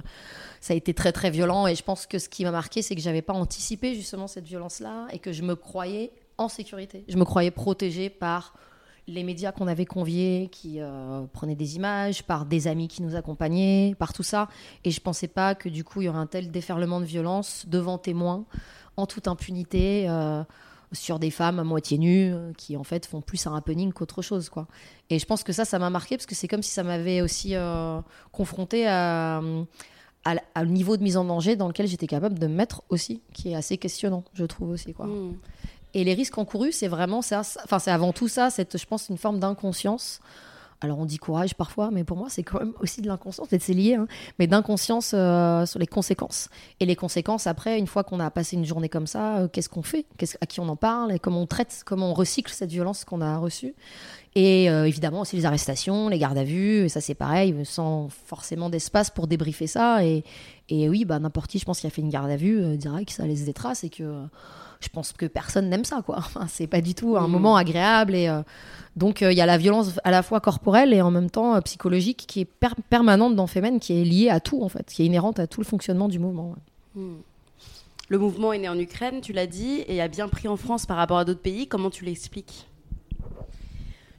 ça 0.62 0.74
a 0.74 0.76
été 0.76 0.94
très 0.94 1.12
très 1.12 1.30
violent. 1.30 1.68
Et 1.68 1.76
je 1.76 1.84
pense 1.84 2.06
que 2.06 2.20
ce 2.20 2.30
qui 2.30 2.44
m'a 2.44 2.52
marqué, 2.52 2.82
c'est 2.82 2.96
que 2.96 3.02
j'avais 3.02 3.22
pas 3.22 3.34
anticipé 3.34 3.96
justement 3.96 4.28
cette 4.28 4.46
violence-là 4.46 5.08
et 5.12 5.20
que 5.20 5.32
je 5.32 5.44
me 5.44 5.56
croyais 5.56 6.12
en 6.38 6.48
sécurité. 6.48 7.04
Je 7.08 7.18
me 7.18 7.26
croyais 7.26 7.52
protégée 7.52 8.10
par 8.10 8.56
les 9.08 9.24
médias 9.24 9.52
qu'on 9.52 9.68
avait 9.68 9.86
conviés 9.86 10.50
qui 10.52 10.80
prenaient 11.34 11.56
des 11.56 11.76
images, 11.76 12.24
par 12.24 12.46
des 12.46 12.68
amis 12.68 12.88
qui 12.88 13.02
nous 13.02 13.16
accompagnaient, 13.16 13.96
par 13.98 14.14
tout 14.14 14.24
ça. 14.24 14.48
Et 14.84 14.92
je 14.92 15.02
pensais 15.02 15.28
pas 15.28 15.56
que 15.56 15.68
du 15.68 15.84
coup 15.84 16.02
il 16.02 16.06
y 16.06 16.10
aurait 16.10 16.20
un 16.20 16.28
tel 16.28 16.52
déferlement 16.52 17.00
de 17.00 17.06
violence 17.06 17.66
devant 17.68 17.98
témoins, 17.98 18.46
en 18.98 19.08
toute 19.08 19.28
impunité 19.28 20.08
sur 20.92 21.20
des 21.20 21.32
femmes 21.32 21.60
à 21.60 21.64
moitié 21.64 21.98
nues 21.98 22.34
euh, 22.34 22.52
qui 22.58 22.76
en 22.78 22.84
fait 22.84 23.06
font 23.06 23.22
plus 23.22 23.46
un 23.48 23.56
happening 23.56 23.94
qu'autre 23.94 24.22
chose 24.22 24.50
quoi. 24.50 24.68
Et 25.10 25.20
je 25.20 25.26
pense 25.26 25.44
que 25.44 25.54
ça 25.54 25.66
ça 25.66 25.80
m'a 25.80 25.90
marqué 25.90 26.18
parce 26.18 26.26
que 26.26 26.36
c'est 26.36 26.48
comme 26.48 26.64
si 26.64 26.72
ça 26.72 26.84
m'avait 26.84 27.22
aussi 27.22 27.56
euh, 27.56 28.02
confronté 28.32 28.88
à, 28.88 29.42
à, 30.26 30.66
niveau 30.66 30.98
de 30.98 31.04
mise 31.04 31.18
en 31.18 31.26
danger 31.26 31.56
dans 31.56 31.68
lequel 31.68 31.88
j'étais 31.88 32.08
capable 32.08 32.40
de 32.40 32.48
me 32.48 32.56
mettre 32.56 32.84
aussi 32.90 33.22
qui 33.34 33.52
est 33.52 33.56
assez 33.56 33.78
questionnant 33.78 34.24
je 34.34 34.46
trouve 34.46 34.70
aussi 34.70 34.94
quoi. 34.94 35.08
Hmm. 35.08 35.38
Et 35.94 36.04
les 36.04 36.14
risques 36.14 36.38
encourus 36.38 36.74
c'est 36.74 36.88
vraiment 36.88 37.22
ça 37.22 37.42
enfin 37.64 37.80
c'est 37.80 37.92
avant 37.92 38.14
tout 38.14 38.28
ça 38.28 38.50
cette 38.50 38.78
je 38.78 38.86
pense 38.86 39.10
une 39.10 39.18
forme 39.18 39.40
d'inconscience 39.40 40.20
alors 40.82 41.00
on 41.00 41.06
dit 41.06 41.18
courage 41.18 41.56
parfois, 41.56 41.90
mais 41.92 42.04
pour 42.04 42.18
moi 42.18 42.28
c'est 42.30 42.44
quand 42.44 42.60
même 42.60 42.74
aussi 42.80 43.02
de 43.02 43.08
l'inconscience, 43.08 43.48
peut-être 43.50 43.64
c'est 43.64 43.74
lié, 43.74 43.96
hein, 43.96 44.08
mais 44.38 44.48
d'inconscience 44.48 45.12
euh, 45.14 45.66
sur 45.66 45.80
les 45.80 45.88
conséquences. 45.88 46.50
Et 46.80 46.86
les 46.86 46.96
conséquences 46.96 47.48
après, 47.48 47.78
une 47.78 47.88
fois 47.88 48.04
qu'on 48.04 48.20
a 48.20 48.32
passé 48.32 48.56
une 48.56 48.66
journée 48.66 48.90
comme 48.90 49.08
ça, 49.08 49.40
euh, 49.40 49.48
qu'est-ce 49.48 49.70
qu'on 49.70 49.82
fait? 49.82 50.06
À 50.42 50.46
qui 50.46 50.60
on 50.60 50.70
en 50.70 50.76
parle? 50.76 51.12
Et 51.12 51.20
comment 51.20 51.42
on 51.42 51.48
traite, 51.48 51.84
comment 51.86 52.12
on 52.12 52.14
recycle 52.14 52.52
cette 52.54 52.72
violence 52.72 53.04
qu'on 53.04 53.22
a 53.22 53.38
reçue? 53.38 53.76
Et 54.36 54.70
euh, 54.70 54.86
évidemment 54.86 55.22
aussi 55.22 55.36
les 55.36 55.46
arrestations, 55.46 56.08
les 56.08 56.20
gardes 56.20 56.38
à 56.38 56.44
vue, 56.44 56.86
et 56.86 56.90
ça 56.90 57.02
c'est 57.02 57.16
pareil, 57.16 57.56
sans 57.66 58.08
forcément 58.10 58.70
d'espace 58.70 59.10
pour 59.10 59.28
débriefer 59.28 59.68
ça. 59.68 60.06
Et, 60.06 60.24
oui, 60.70 61.04
bah, 61.04 61.20
n'importe 61.20 61.50
qui, 61.50 61.60
je 61.60 61.66
pense, 61.66 61.80
qui 61.80 61.88
a 61.88 61.90
fait 61.90 62.02
une 62.02 62.10
garde 62.10 62.30
à 62.30 62.36
vue, 62.36 62.78
dirait 62.78 63.04
que 63.06 63.12
ça 63.12 63.26
laisse 63.26 63.44
des 63.44 63.54
traces 63.54 63.84
et 63.84 63.90
que 63.90 64.28
je 64.80 64.88
pense 64.88 65.12
que 65.12 65.26
personne 65.26 65.70
n'aime 65.70 65.84
ça, 65.84 66.02
quoi. 66.02 66.18
Enfin, 66.18 66.48
c'est 66.48 66.68
pas 66.68 66.82
du 66.82 66.96
tout 66.96 67.18
un 67.18 67.28
mm. 67.28 67.32
moment 67.32 67.56
agréable. 67.56 68.16
Et 68.16 68.30
euh, 68.30 68.42
donc, 68.96 69.22
euh, 69.22 69.32
il 69.32 69.38
y 69.38 69.42
a 69.42 69.46
la 69.46 69.58
violence 69.58 70.00
à 70.04 70.12
la 70.12 70.24
fois 70.24 70.40
corporelle 70.40 70.94
et 70.94 71.02
en 71.02 71.12
même 71.12 71.30
temps 71.30 71.56
euh, 71.56 71.62
psychologique 71.62 72.26
qui 72.28 72.42
est 72.42 72.50
permanente 72.90 73.36
dans 73.36 73.48
Femen, 73.48 73.80
qui 73.80 74.00
est 74.00 74.06
liée 74.06 74.30
à 74.30 74.40
tout, 74.40 74.64
en 74.64 74.70
fait, 74.70 74.86
qui 74.86 75.04
est 75.04 75.06
inhérente 75.06 75.40
à 75.40 75.48
tout 75.48 75.60
le 75.60 75.66
fonctionnement 75.66 76.08
du 76.08 76.20
mouvement. 76.20 76.56
Mm. 76.96 77.16
Le 78.08 78.18
mouvement 78.18 78.54
est 78.54 78.58
né 78.58 78.70
en 78.70 78.80
Ukraine, 78.80 79.22
tu 79.22 79.34
l'as 79.34 79.48
dit, 79.48 79.84
et 79.88 80.02
a 80.02 80.08
bien 80.08 80.28
pris 80.30 80.48
en 80.48 80.58
France 80.58 80.88
par 80.88 80.98
rapport 80.98 81.20
à 81.20 81.26
d'autres 81.26 81.42
pays. 81.42 81.68
Comment 81.68 81.92
tu 81.92 82.06
l'expliques? 82.06 82.68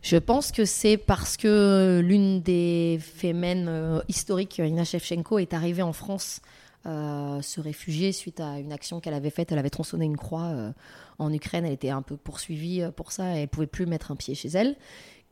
Je 0.03 0.17
pense 0.17 0.53
que 0.53 0.65
c'est 0.65 0.97
parce 0.97 1.37
que 1.37 2.01
l'une 2.03 2.41
des 2.41 3.01
fémènes 3.03 4.01
historiques, 4.09 4.59
Ina 4.59 4.85
Shevchenko, 4.85 5.41
est 5.41 5.53
arrivée 5.53 5.83
en 5.83 5.93
France 5.93 6.41
euh, 6.87 7.43
se 7.43 7.61
réfugier 7.61 8.13
suite 8.13 8.41
à 8.41 8.59
une 8.59 8.73
action 8.73 9.01
qu'elle 9.01 9.15
avait 9.15 9.31
faite. 9.31 9.53
Elle 9.53 9.59
avait 9.59 9.71
tronçonné 9.71 10.05
une 10.05 10.17
croix 10.17 10.47
euh, 10.47 10.73
en 11.19 11.33
Ukraine. 11.33 11.65
Elle 11.65 11.73
était 11.73 11.91
un 11.91 12.03
peu 12.03 12.17
poursuivie 12.17 12.83
pour 12.97 13.13
ça 13.13 13.37
et 13.37 13.43
elle 13.43 13.49
pouvait 13.49 13.67
plus 13.67 13.87
mettre 13.87 14.11
un 14.11 14.17
pied 14.17 14.35
chez 14.35 14.49
elle. 14.49 14.77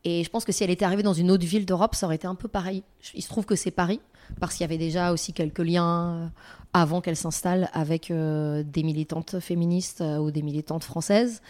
Et 0.05 0.23
je 0.23 0.31
pense 0.31 0.45
que 0.45 0.53
si 0.53 0.63
elle 0.63 0.71
était 0.71 0.85
arrivée 0.85 1.03
dans 1.03 1.13
une 1.13 1.31
autre 1.31 1.45
ville 1.45 1.67
d'Europe, 1.67 1.95
ça 1.95 2.07
aurait 2.07 2.17
été 2.17 2.27
un 2.27 2.37
peu 2.37 2.49
pareil. 2.49 2.83
Il 3.15 3.23
se 3.23 3.29
trouve 3.29 3.45
que 3.45 3.57
c'est 3.57 3.73
Paris, 3.73 4.01
parce 4.39 4.55
qu'il 4.55 4.63
y 4.63 4.65
avait 4.65 4.79
déjà 4.79 5.13
aussi 5.13 5.33
quelques 5.33 5.59
liens 5.59 6.33
avant 6.73 7.01
qu'elle 7.01 7.17
s'installe 7.17 7.69
avec 7.73 8.13
des 8.13 8.83
militantes 8.85 9.41
féministes 9.41 10.01
ou 10.01 10.31
des 10.31 10.43
militantes 10.43 10.85
françaises. 10.85 11.43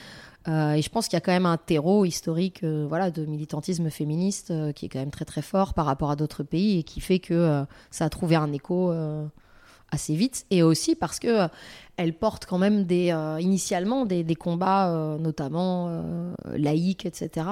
Euh, 0.49 0.73
et 0.73 0.83
je 0.83 0.88
pense 0.88 1.09
qu'il 1.09 1.17
y 1.17 1.19
a 1.19 1.21
quand 1.21 1.33
même 1.33 1.47
un 1.47 1.57
terreau 1.57 2.05
historique 2.05 2.62
euh, 2.62 2.87
voilà, 2.88 3.11
de 3.11 3.26
militantisme 3.26 3.90
féministe 3.90 4.50
euh, 4.50 4.73
qui 4.73 4.87
est 4.87 4.88
quand 4.88 5.00
même 5.00 5.11
très 5.11 5.25
très 5.25 5.43
fort 5.43 5.75
par 5.75 5.85
rapport 5.85 6.11
à 6.11 6.17
d'autres 6.17 6.43
pays 6.43 6.78
et 6.78 6.83
qui 6.85 7.00
fait 7.00 7.19
que 7.19 7.64
ça 7.90 8.05
a 8.05 8.09
trouvé 8.09 8.37
un 8.37 8.52
écho 8.52 8.93
assez 9.90 10.14
vite. 10.14 10.47
Et 10.50 10.62
aussi 10.62 10.95
parce 10.95 11.18
que 11.18 11.49
elle 11.97 12.12
porte 12.12 12.47
quand 12.47 12.59
même 12.59 12.85
des, 12.85 13.12
initialement 13.40 14.07
des, 14.07 14.23
des 14.23 14.37
combats, 14.37 15.16
notamment 15.18 16.33
laïques, 16.54 17.07
etc., 17.07 17.47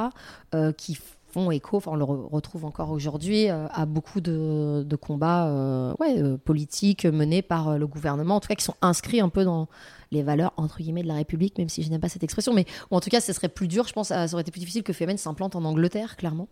qui 0.76 0.96
font 1.36 1.50
écho, 1.50 1.82
on 1.86 1.96
le 1.96 2.04
retrouve 2.04 2.64
encore 2.64 2.90
aujourd'hui, 2.90 3.48
à 3.48 3.84
beaucoup 3.84 4.22
de, 4.22 4.96
combats 4.96 5.94
ouais, 6.00 6.22
politiques 6.44 7.04
menés 7.04 7.42
par 7.42 7.78
le 7.78 7.86
gouvernement, 7.86 8.36
en 8.36 8.40
tout 8.40 8.48
cas 8.48 8.54
qui 8.54 8.64
sont 8.64 8.76
inscrits 8.80 9.20
un 9.20 9.28
peu 9.28 9.44
dans 9.44 9.68
les 10.12 10.22
valeurs 10.22 10.52
entre 10.56 10.78
guillemets 10.78 11.02
de 11.02 11.08
la 11.08 11.14
République, 11.14 11.58
même 11.58 11.68
si 11.68 11.82
je 11.82 11.90
n'aime 11.90 12.00
pas 12.00 12.08
cette 12.08 12.24
expression. 12.24 12.54
Mais 12.54 12.64
en 12.90 13.00
tout 13.00 13.10
cas, 13.10 13.20
ce 13.20 13.32
serait 13.32 13.48
plus 13.48 13.68
dur. 13.68 13.86
Je 13.86 13.92
pense 13.92 14.08
ça 14.08 14.26
aurait 14.32 14.42
été 14.42 14.50
plus 14.50 14.60
difficile 14.60 14.82
que 14.82 14.92
Femen 14.92 15.18
s'implante 15.18 15.56
en 15.56 15.64
Angleterre, 15.64 16.16
clairement, 16.16 16.48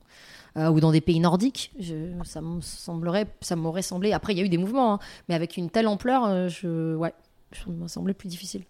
euh, 0.57 0.69
ou 0.69 0.81
dans 0.81 0.93
des 0.93 1.00
pays 1.00 1.21
nordiques. 1.21 1.73
Je, 1.79 2.12
ça 2.25 2.41
semblerait, 2.61 3.26
ça 3.41 3.57
m'aurait 3.57 3.83
semblé. 3.83 4.12
Après, 4.12 4.35
il 4.35 4.38
y 4.38 4.43
a 4.43 4.45
eu 4.45 4.49
des 4.49 4.59
mouvements, 4.59 4.95
hein, 4.95 4.99
mais 5.29 5.35
avec 5.35 5.57
une 5.57 5.71
telle 5.71 5.88
ampleur, 5.88 6.25
euh, 6.26 6.49
ça 6.50 7.71
me 7.71 7.88
semblait 7.88 8.14
plus 8.14 8.29
difficile. 8.29 8.64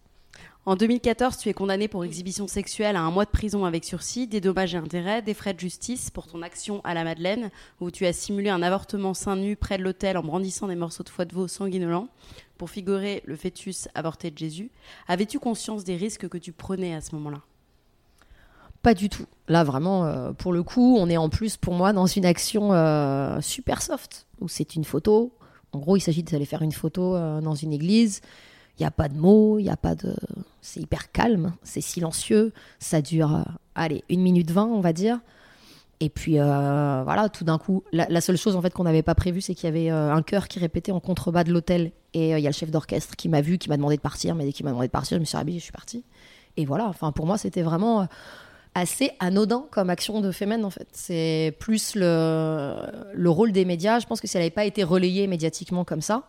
En 0.66 0.76
2014, 0.76 1.37
tu 1.37 1.50
es 1.50 1.52
condamné 1.52 1.88
pour 1.88 2.06
exhibition 2.06 2.49
sexuelle 2.49 2.97
à 2.97 3.02
un 3.02 3.11
mois 3.11 3.26
de 3.26 3.30
prison 3.30 3.66
avec 3.66 3.85
sursis, 3.85 4.26
des 4.26 4.40
dommages 4.40 4.75
et 4.75 4.78
intérêts, 4.78 5.21
des 5.21 5.35
frais 5.35 5.52
de 5.52 5.61
justice 5.61 6.11
pour 6.11 6.26
ton 6.26 6.40
action 6.40 6.80
à 6.85 6.94
la 6.94 7.04
Madeleine, 7.04 7.50
où 7.83 7.90
tu 7.90 8.06
as 8.06 8.14
simulé 8.14 8.49
un 8.49 8.62
avortement 8.62 9.12
seins 9.12 9.37
nu 9.37 9.56
près 9.56 9.76
de 9.76 9.83
l'hôtel 9.83 10.16
en 10.16 10.23
brandissant 10.23 10.66
des 10.66 10.75
morceaux 10.75 11.02
de 11.02 11.11
foie 11.11 11.26
de 11.26 11.35
veau 11.35 11.49
sanguinolents 11.49 12.09
pour 12.56 12.71
figurer 12.71 13.23
le 13.26 13.37
fœtus 13.37 13.88
avorté 13.94 14.30
de 14.30 14.38
Jésus. 14.38 14.71
Avais-tu 15.06 15.38
conscience 15.38 15.85
des 15.85 15.97
risques 15.97 16.28
que 16.28 16.38
tu 16.38 16.52
prenais 16.52 16.94
à 16.94 17.02
ce 17.02 17.14
moment-là? 17.14 17.42
Pas 18.80 18.94
du 18.94 19.11
tout. 19.11 19.26
Là, 19.49 19.64
vraiment, 19.64 20.06
euh, 20.06 20.33
pour 20.33 20.54
le 20.54 20.62
coup, 20.62 20.97
on 20.99 21.11
est 21.11 21.18
en 21.18 21.28
plus, 21.28 21.59
pour 21.59 21.75
moi, 21.75 21.92
dans 21.92 22.06
une 22.06 22.25
action 22.25 22.73
euh, 22.73 23.38
super 23.42 23.83
soft, 23.83 24.26
où 24.40 24.49
c'est 24.49 24.76
une 24.76 24.85
photo. 24.85 25.30
En 25.73 25.78
gros, 25.78 25.97
il 25.99 26.00
s'agit 26.00 26.23
d'aller 26.23 26.47
faire 26.47 26.62
une 26.62 26.73
photo 26.73 27.16
euh, 27.16 27.42
dans 27.42 27.54
une 27.54 27.75
église 27.75 28.23
il 28.78 28.83
n'y 28.83 28.87
a 28.87 28.90
pas 28.90 29.09
de 29.09 29.16
mots, 29.16 29.59
il 29.59 29.64
y 29.64 29.71
a 29.71 29.76
pas 29.76 29.95
de. 29.95 30.14
C'est 30.61 30.81
hyper 30.81 31.12
calme, 31.12 31.52
c'est 31.62 31.81
silencieux. 31.81 32.52
Ça 32.81 33.02
dure, 33.02 33.35
euh, 33.35 33.43
allez, 33.75 34.02
une 34.09 34.21
minute 34.21 34.50
vingt, 34.50 34.66
on 34.66 34.81
va 34.81 34.93
dire. 34.93 35.21
Et 36.00 36.09
puis 36.09 36.40
euh, 36.40 37.02
voilà, 37.04 37.28
tout 37.28 37.45
d'un 37.45 37.57
coup, 37.57 37.85
la, 37.93 38.21
seule 38.21 38.37
chose 38.37 38.57
en 38.57 38.62
fait 38.62 38.75
qu'on 38.75 38.85
n'avait 38.85 39.02
pas 39.02 39.14
prévu, 39.14 39.40
c'est 39.40 39.54
qu'il 39.54 39.64
y 39.64 39.69
avait 39.69 39.90
euh, 39.93 40.12
un 40.12 40.23
chœur 40.23 40.49
qui 40.49 40.59
répétait 40.59 40.90
en 40.90 41.00
contrebas 41.00 41.45
de 41.45 41.52
l'hôtel. 41.52 41.93
Et 42.14 42.31
il 42.31 42.40
y 42.40 42.47
a 42.47 42.50
le 42.50 42.54
chef 42.54 42.71
d'orchestre 42.71 43.14
qui 43.16 43.28
m'a 43.28 43.40
vu, 43.40 43.59
qui 43.59 43.69
m'a 43.69 43.76
demandé 43.76 43.97
de 43.97 44.00
partir. 44.00 44.35
Mais 44.35 44.45
dès 44.45 44.52
qu'il 44.52 44.64
m'a 44.64 44.71
demandé 44.71 44.88
de 44.88 44.93
partir, 44.93 45.16
je 45.16 45.21
me 45.21 45.25
suis 45.25 45.37
habillée, 45.37 45.59
je 45.59 45.64
suis 45.64 45.73
partie. 45.73 46.04
Et 46.57 46.64
voilà, 46.64 46.87
enfin 46.87 47.12
pour 47.12 47.26
moi, 47.26 47.38
c'était 47.38 47.62
vraiment 47.62 48.09
assez 48.75 49.12
anodin 49.21 49.66
comme 49.71 49.88
action 49.88 50.21
de 50.21 50.33
Femen 50.33 50.64
en 50.64 50.71
fait. 50.71 50.88
C'est 50.93 51.57
plus 51.61 51.95
le, 51.95 52.75
le 53.12 53.31
rôle 53.31 53.52
des 53.52 53.64
médias. 53.64 54.00
Je 54.00 54.07
pense 54.07 54.21
que 54.21 54.26
si 54.26 54.37
elle 54.37 54.43
n'avait 54.43 54.50
pas 54.50 54.64
été 54.64 54.83
relayée 54.83 55.28
médiatiquement 55.28 55.85
comme 55.85 56.00
ça, 56.00 56.25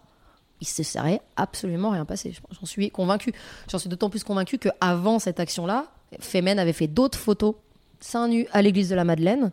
il 0.61 0.67
se 0.67 0.83
serait 0.83 1.21
absolument 1.35 1.89
rien 1.91 2.05
passé. 2.05 2.33
J'en 2.51 2.65
suis 2.65 2.89
convaincu. 2.89 3.33
J'en 3.69 3.77
suis 3.77 3.89
d'autant 3.89 4.09
plus 4.09 4.23
convaincu 4.23 4.57
qu'avant 4.57 5.19
cette 5.19 5.39
action-là, 5.39 5.87
Femen 6.19 6.59
avait 6.59 6.73
fait 6.73 6.87
d'autres 6.87 7.17
photos 7.17 7.55
seins 7.99 8.27
nus 8.27 8.47
à 8.51 8.61
l'église 8.61 8.89
de 8.89 8.95
la 8.95 9.03
Madeleine 9.03 9.51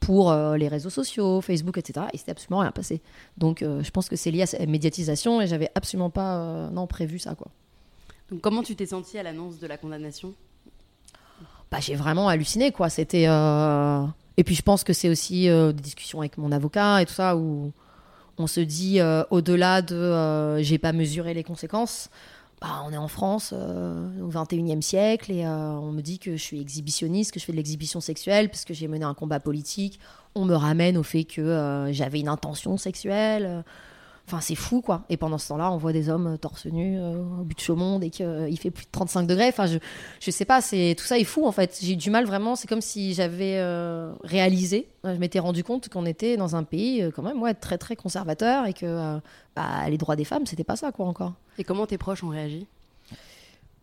pour 0.00 0.30
euh, 0.30 0.56
les 0.56 0.68
réseaux 0.68 0.90
sociaux, 0.90 1.40
Facebook, 1.40 1.78
etc. 1.78 2.06
Et 2.12 2.18
c'était 2.18 2.32
absolument 2.32 2.60
rien 2.60 2.70
passé. 2.70 3.00
Donc 3.38 3.62
euh, 3.62 3.82
je 3.82 3.90
pense 3.90 4.08
que 4.08 4.16
c'est 4.16 4.30
lié 4.30 4.42
à 4.42 4.46
cette 4.46 4.68
médiatisation 4.68 5.40
et 5.40 5.46
j'avais 5.46 5.70
absolument 5.74 6.10
pas 6.10 6.36
euh, 6.36 6.70
non, 6.70 6.86
prévu 6.86 7.18
ça. 7.18 7.34
Quoi. 7.34 7.48
Donc 8.30 8.40
comment 8.40 8.62
tu 8.62 8.76
t'es 8.76 8.86
sentie 8.86 9.18
à 9.18 9.22
l'annonce 9.22 9.58
de 9.58 9.66
la 9.66 9.78
condamnation? 9.78 10.34
Bah, 11.70 11.78
J'ai 11.80 11.94
vraiment 11.96 12.28
halluciné. 12.28 12.70
quoi. 12.70 12.88
C'était 12.88 13.24
Et 13.24 14.44
puis 14.44 14.54
je 14.54 14.62
pense 14.62 14.84
que 14.84 14.92
c'est 14.92 15.08
aussi 15.08 15.48
des 15.48 15.72
discussions 15.72 16.20
avec 16.20 16.38
mon 16.38 16.52
avocat 16.52 17.02
et 17.02 17.06
tout 17.06 17.14
ça 17.14 17.36
où 17.36 17.72
on 18.38 18.46
se 18.46 18.60
dit 18.60 19.00
euh, 19.00 19.24
au-delà 19.30 19.82
de 19.82 19.96
euh, 19.96 20.62
j'ai 20.62 20.78
pas 20.78 20.92
mesuré 20.92 21.34
les 21.34 21.44
conséquences. 21.44 22.10
Bah, 22.60 22.82
on 22.86 22.92
est 22.92 22.96
en 22.96 23.08
France 23.08 23.52
euh, 23.52 24.08
au 24.22 24.30
21e 24.30 24.80
siècle 24.80 25.30
et 25.30 25.46
on 25.46 25.92
me 25.92 26.00
dit 26.00 26.18
que 26.18 26.32
je 26.32 26.42
suis 26.42 26.60
exhibitionniste, 26.60 27.32
que 27.32 27.40
je 27.40 27.44
fais 27.44 27.52
de 27.52 27.56
l'exhibition 27.56 28.00
sexuelle 28.00 28.48
parce 28.48 28.64
que 28.64 28.72
j'ai 28.72 28.88
mené 28.88 29.04
un 29.04 29.14
combat 29.14 29.40
politique. 29.40 30.00
On 30.34 30.44
me 30.44 30.54
ramène 30.54 30.96
au 30.96 31.02
fait 31.02 31.24
que 31.24 31.88
j'avais 31.92 32.20
une 32.20 32.28
intention 32.28 32.76
sexuelle. 32.76 33.64
Enfin, 34.26 34.40
c'est 34.40 34.56
fou, 34.56 34.80
quoi. 34.80 35.04
Et 35.08 35.16
pendant 35.16 35.38
ce 35.38 35.46
temps-là, 35.48 35.70
on 35.70 35.76
voit 35.76 35.92
des 35.92 36.08
hommes 36.08 36.36
torse 36.38 36.66
nu 36.66 36.98
euh, 36.98 37.22
au 37.40 37.44
but 37.44 37.56
de 37.56 37.62
Chaumont 37.62 38.00
et 38.00 38.10
qu'il 38.10 38.58
fait 38.58 38.72
plus 38.72 38.84
de 38.84 38.90
35 38.90 39.22
degrés. 39.24 39.48
Enfin, 39.48 39.66
je, 39.66 39.78
je 40.20 40.30
sais 40.32 40.44
pas, 40.44 40.60
c'est 40.60 40.96
tout 40.98 41.04
ça 41.04 41.16
est 41.16 41.24
fou, 41.24 41.46
en 41.46 41.52
fait. 41.52 41.78
J'ai 41.80 41.94
du 41.94 42.10
mal 42.10 42.26
vraiment. 42.26 42.56
C'est 42.56 42.66
comme 42.66 42.80
si 42.80 43.14
j'avais 43.14 43.58
euh, 43.58 44.12
réalisé, 44.24 44.88
je 45.04 45.12
m'étais 45.12 45.38
rendu 45.38 45.62
compte 45.62 45.88
qu'on 45.88 46.06
était 46.06 46.36
dans 46.36 46.56
un 46.56 46.64
pays, 46.64 47.02
euh, 47.02 47.12
quand 47.14 47.22
même, 47.22 47.40
ouais, 47.40 47.54
très, 47.54 47.78
très 47.78 47.94
conservateur 47.94 48.66
et 48.66 48.72
que 48.72 49.20
bah, 49.54 49.88
les 49.88 49.96
droits 49.96 50.16
des 50.16 50.24
femmes, 50.24 50.44
c'était 50.44 50.64
pas 50.64 50.76
ça, 50.76 50.90
quoi, 50.90 51.06
encore. 51.06 51.34
Et 51.58 51.64
comment 51.64 51.86
tes 51.86 51.98
proches 51.98 52.24
ont 52.24 52.28
réagi? 52.28 52.66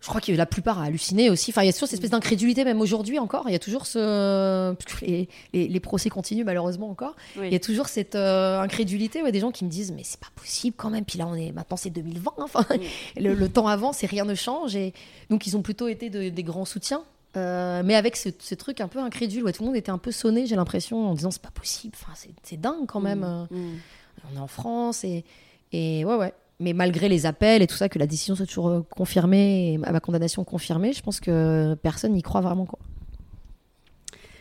Je 0.04 0.10
crois 0.10 0.20
que 0.20 0.34
la 0.34 0.46
plupart 0.46 0.82
a 0.82 0.84
halluciné 0.84 1.30
aussi. 1.30 1.52
Enfin, 1.52 1.64
il 1.64 1.68
y 1.68 1.70
a 1.70 1.72
toujours 1.72 1.88
cette 1.88 1.94
espèce 1.94 2.10
d'incrédulité, 2.10 2.66
même 2.66 2.82
aujourd'hui 2.82 3.20
encore. 3.20 3.46
Il 3.48 3.54
y 3.54 3.56
a 3.56 3.60
toujours 3.60 3.86
ce. 3.86 4.76
Les, 5.02 5.30
les, 5.54 5.80
procès 5.80 6.10
continuent 6.10 6.44
malheureusement 6.44 6.90
encore. 6.90 7.16
Il 7.38 7.48
y 7.48 7.56
a 7.56 7.60
toujours 7.60 7.88
cette 7.88 8.16
euh, 8.16 8.60
incrédulité. 8.60 9.24
Ouais, 9.24 9.32
des 9.32 9.40
gens 9.40 9.52
qui 9.52 9.64
me 9.64 9.70
disent, 9.70 9.94
mais 9.94 10.02
c'est 10.04 10.20
pas 10.20 10.28
possible 10.36 10.76
quand 10.76 10.90
même. 10.90 11.06
Puis 11.06 11.18
là, 11.18 11.26
on 11.26 11.36
est 11.36 11.54
maintenant, 11.54 11.78
c'est 11.78 11.90
2020. 11.90 12.34
Enfin, 12.40 12.66
le, 13.16 13.48
temps 13.48 13.70
avance 13.70 14.04
et 14.04 14.08
rien 14.08 14.26
ne 14.26 14.36
change. 14.36 14.76
Et 14.76 14.94
donc, 15.30 15.48
ils 15.48 15.56
ont 15.56 15.62
plutôt 15.62 15.88
été 15.88 16.10
des 16.10 16.44
grands 16.44 16.66
soutiens. 16.66 17.04
Euh, 17.38 17.82
mais 17.86 17.96
avec 17.96 18.18
ce, 18.18 18.56
truc 18.56 18.82
un 18.82 18.90
peu 18.90 19.00
incrédule, 19.00 19.46
ouais, 19.46 19.54
tout 19.54 19.64
le 19.64 19.68
monde 19.68 19.78
était 19.78 19.90
un 19.90 19.98
peu 19.98 20.12
sonné, 20.12 20.48
j'ai 20.48 20.58
l'impression, 20.58 21.12
en 21.12 21.14
disant 21.14 21.32
c'est 21.32 21.42
pas 21.42 21.50
possible. 21.50 21.96
Enfin, 21.98 22.12
c'est 22.44 22.60
dingue 22.60 22.88
quand 22.88 23.00
même. 23.00 23.22
Mm. 23.50 23.56
Mm. 23.56 23.80
On 24.34 24.36
est 24.38 24.42
en 24.42 24.48
France 24.48 25.06
et, 25.06 25.24
et 25.72 26.04
ouais, 26.04 26.16
ouais 26.16 26.34
mais 26.64 26.74
malgré 26.74 27.10
les 27.10 27.26
appels 27.26 27.62
et 27.62 27.68
tout 27.68 27.76
ça, 27.76 27.90
que 27.90 28.00
la 28.00 28.08
décision 28.08 28.36
soit 28.36 28.46
toujours 28.46 28.70
euh, 28.70 28.82
confirmée, 28.90 29.74
et 29.74 29.78
ma 29.78 30.00
condamnation 30.00 30.44
confirmée, 30.44 30.94
je 30.94 31.02
pense 31.02 31.20
que 31.20 31.76
personne 31.76 32.14
n'y 32.14 32.24
croit 32.24 32.42
vraiment. 32.42 32.66
Quoi. 32.66 32.80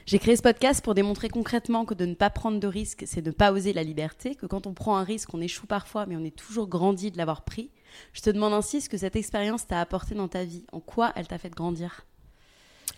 J'ai 0.07 0.19
créé 0.19 0.35
ce 0.37 0.43
podcast 0.43 0.83
pour 0.83 0.95
démontrer 0.95 1.29
concrètement 1.29 1.85
que 1.85 1.95
de 1.95 2.07
ne 2.07 2.15
pas 2.15 2.31
prendre 2.31 2.59
de 2.59 2.67
risques, 2.67 3.05
c'est 3.07 3.23
de 3.23 3.31
ne 3.31 3.35
pas 3.35 3.53
oser 3.53 3.73
la 3.73 3.83
liberté, 3.83 4.35
que 4.35 4.47
quand 4.47 4.67
on 4.67 4.75
prend 4.75 4.97
un 4.97 5.05
risque, 5.05 5.33
on 5.35 5.41
échoue 5.41 5.67
parfois, 5.67 6.07
mais 6.07 6.17
on 6.17 6.25
est 6.25 6.35
toujours 6.35 6.69
grandi 6.69 7.11
de 7.11 7.19
l'avoir 7.19 7.43
pris. 7.43 7.71
Je 8.13 8.21
te 8.21 8.31
demande 8.31 8.53
ainsi 8.53 8.81
ce 8.81 8.89
que 8.89 8.97
cette 8.97 9.17
expérience 9.17 9.67
t'a 9.67 9.81
apporté 9.81 10.15
dans 10.15 10.29
ta 10.29 10.45
vie. 10.45 10.65
En 10.73 10.81
quoi 10.81 11.13
elle 11.15 11.29
t'a 11.29 11.39
fait 11.39 11.51
grandir? 11.51 12.05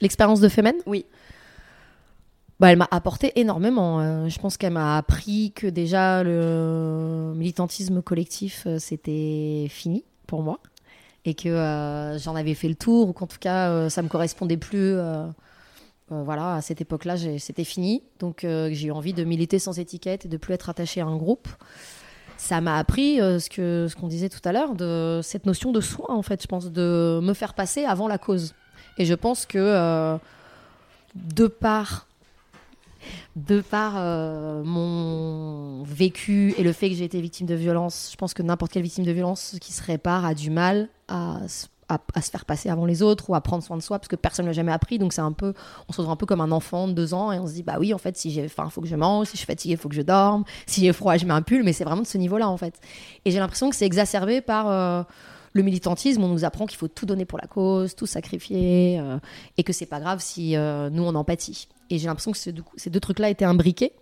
L'expérience 0.01 0.41
de 0.41 0.49
Femen? 0.49 0.77
Oui. 0.87 1.05
Bah, 2.61 2.71
elle 2.71 2.79
m'a 2.79 2.89
apporté 2.91 3.33
énormément. 3.41 4.01
Euh, 4.01 4.29
je 4.29 4.39
pense 4.39 4.57
qu'elle 4.57 4.73
m'a 4.73 4.97
appris 4.97 5.53
que 5.53 5.67
déjà 5.67 6.23
le 6.23 7.33
militantisme 7.35 8.01
collectif, 8.01 8.65
euh, 8.67 8.79
c'était 8.79 9.67
fini 9.69 10.05
pour 10.27 10.43
moi. 10.43 10.61
Et 11.25 11.35
que 11.35 11.49
euh, 11.49 12.19
j'en 12.19 12.37
avais 12.37 12.55
fait 12.55 12.69
le 12.69 12.77
tour, 12.77 13.09
ou 13.09 13.13
qu'en 13.13 13.27
tout 13.27 13.39
cas, 13.41 13.89
ça 13.89 14.03
me 14.03 14.09
correspondait 14.09 14.59
plus. 14.59 14.97
voilà, 16.11 16.57
à 16.57 16.61
cette 16.61 16.81
époque-là, 16.81 17.17
c'était 17.39 17.65
fini. 17.65 18.03
Donc 18.19 18.41
j'ai 18.43 18.87
eu 18.87 18.91
envie 18.93 19.15
de 19.15 19.25
militer 19.25 19.59
sans 19.59 19.79
étiquette 19.79 20.27
et 20.27 20.29
de 20.29 20.37
plus 20.37 20.53
être 20.53 20.69
attaché 20.69 21.01
à 21.01 21.07
un 21.07 21.17
groupe. 21.17 21.49
Ça 22.37 22.61
m'a 22.61 22.77
appris 22.77 23.17
ce 23.17 23.49
que 23.49 23.87
ce 23.89 23.97
qu'on 23.97 24.09
disait 24.09 24.29
tout 24.29 24.43
à 24.45 24.53
l'heure, 24.53 24.75
de 24.75 25.21
cette 25.23 25.47
notion 25.47 25.73
de 25.73 25.81
soi, 25.81 26.11
en 26.11 26.23
fait, 26.23 26.43
je 26.43 26.47
pense, 26.47 26.71
de 26.71 27.21
me 27.23 27.33
faire 27.33 27.55
passer 27.55 27.85
avant 27.87 28.07
la 28.07 28.19
cause. 28.19 28.55
Et 28.99 29.07
je 29.07 29.15
pense 29.15 29.47
que 29.47 30.19
de 31.15 31.47
part 31.47 32.07
de 33.37 33.61
par 33.61 33.95
euh, 33.97 34.63
mon 34.65 35.83
vécu 35.85 36.55
et 36.57 36.63
le 36.63 36.73
fait 36.73 36.89
que 36.89 36.95
j'ai 36.95 37.05
été 37.05 37.21
victime 37.21 37.47
de 37.47 37.55
violence, 37.55 38.11
je 38.13 38.17
pense 38.17 38.35
que 38.35 38.43
n'importe 38.43 38.73
quelle 38.73 38.83
victime 38.83 39.05
de 39.05 39.13
violence 39.13 39.57
qui 39.61 39.73
se 39.73 39.83
répare 39.83 40.25
a 40.25 40.35
du 40.35 40.51
mal 40.51 40.89
à, 41.09 41.41
se 41.49 42.31
faire 42.31 42.45
passer 42.45 42.71
avant 42.71 42.87
les 42.87 43.03
autres 43.03 43.29
ou 43.31 43.35
à 43.35 43.41
prendre 43.41 43.63
soin 43.63 43.77
de 43.77 43.83
soi 43.83 43.99
parce 43.99 44.09
que 44.09 44.17
personne 44.17 44.45
ne 44.47 44.51
l'a 44.51 44.55
jamais 44.55 44.73
appris. 44.73 44.99
Donc 44.99 45.13
c'est 45.13 45.21
un 45.21 45.33
peu, 45.33 45.55
on 45.89 45.93
se 45.93 45.99
retrouve 45.99 46.13
un 46.13 46.17
peu 46.17 46.27
comme 46.27 46.41
un 46.41 46.53
enfant 46.53 46.89
de 46.89 46.93
deux 46.93 47.15
ans 47.15 47.33
et 47.33 47.39
on 47.39 47.47
se 47.47 47.53
dit 47.53 47.63
bah 47.63 47.77
oui 47.79 47.93
en 47.93 47.99
fait 47.99 48.17
si 48.17 48.31
j'ai 48.31 48.49
faim 48.49 48.69
faut 48.71 48.81
que 48.81 48.89
je 48.89 48.97
mange, 48.97 49.27
si 49.27 49.33
je 49.33 49.39
suis 49.39 49.47
fatiguée 49.47 49.77
faut 49.77 49.89
que 49.89 49.95
je 49.95 50.03
dorme, 50.03 50.45
si 50.67 50.81
j'ai 50.81 50.93
froid 50.93 51.17
je 51.17 51.27
mets 51.27 51.35
un 51.35 51.43
pull. 51.43 51.63
Mais 51.65 51.73
c'est 51.73 51.85
vraiment 51.85 52.03
de 52.03 52.07
ce 52.07 52.19
niveau-là 52.19 52.49
en 52.49 52.57
fait. 52.57 52.81
Et 53.25 53.31
j'ai 53.31 53.39
l'impression 53.39 53.71
que 53.71 53.77
c'est 53.77 53.87
exacerbé 53.87 54.41
par 54.41 54.69
euh, 54.69 55.03
le 55.53 55.63
militantisme, 55.63 56.23
on 56.23 56.29
nous 56.29 56.45
apprend 56.45 56.67
qu'il 56.67 56.79
faut 56.79 56.89
tout 56.89 57.07
donner 57.07 57.25
pour 57.25 57.39
la 57.39 57.47
cause, 57.47 57.95
tout 57.95 58.07
sacrifier, 58.07 58.99
euh, 59.01 59.19
et 59.57 59.63
que 59.63 59.73
c'est 59.73 59.87
pas 59.87 60.01
grave 60.01 60.21
si 60.21 60.57
nous 60.57 61.05
on 61.05 61.15
empathie. 61.15 61.69
Et 61.91 61.99
j'ai 61.99 62.07
l'impression 62.07 62.33
que 62.33 62.39
ces 62.39 62.91
deux, 62.91 63.01
trucs-là 63.01 63.31
étaient 63.31 63.45
imbriqués 63.45 63.93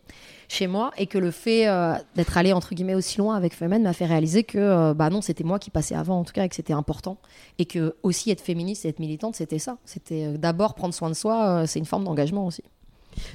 chez 0.49 0.66
moi 0.66 0.92
et 0.97 1.07
que 1.07 1.18
le 1.18 1.31
fait 1.31 1.66
euh, 1.66 1.95
d'être 2.14 2.37
allé 2.37 2.53
entre 2.53 2.75
guillemets 2.75 2.95
aussi 2.95 3.18
loin 3.18 3.37
avec 3.37 3.55
Femen 3.55 3.83
m'a 3.83 3.92
fait 3.92 4.05
réaliser 4.05 4.45
que 4.45 4.59
euh, 4.59 4.95
bah 4.95 5.09
non 5.09 5.23
c'était 5.23 5.45
moi 5.45 5.59
qui 5.59 5.71
passais 5.71 5.95
avant 5.95 6.21
en 6.21 6.25
tout 6.25 6.33
cas 6.33 6.45
et 6.45 6.49
que 6.49 6.55
c'était 6.55 6.73
important. 6.73 7.18
Et 7.59 7.64
que 7.64 7.97
aussi 8.03 8.31
être 8.31 8.40
féministe 8.40 8.85
et 8.85 8.88
être 8.88 8.99
militante 8.99 9.35
c'était 9.35 9.59
ça. 9.59 9.79
C'était 9.85 10.27
euh, 10.27 10.37
d'abord 10.37 10.75
prendre 10.75 10.95
soin 10.95 11.09
de 11.09 11.14
soi 11.14 11.66
c'est 11.66 11.79
une 11.79 11.87
forme 11.87 12.05
d'engagement 12.05 12.47
aussi. 12.47 12.62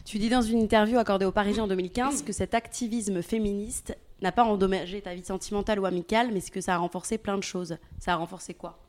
Tu 0.06 0.18
dis 0.18 0.30
dans 0.30 0.42
une 0.42 0.60
interview 0.60 0.98
accordée 0.98 1.26
au 1.26 1.32
Parisien 1.32 1.64
en 1.64 1.68
2015 1.68 2.24
que 2.24 2.34
cet 2.34 2.54
activisme 2.54 3.22
féministe 3.22 3.98
n'a 4.22 4.32
pas 4.32 4.44
endommagé 4.44 5.02
ta 5.02 5.14
vie 5.14 5.26
sentimentale 5.26 5.80
ou 5.80 5.86
amicale 5.86 6.30
mais 6.34 6.42
que 6.42 6.62
ça 6.62 6.76
a 6.76 6.78
renforcé 6.78 7.18
plein 7.18 7.38
de 7.38 7.44
choses. 7.44 7.78
Ça 8.00 8.14
a 8.14 8.16
renforcé 8.16 8.54
quoi? 8.54 8.80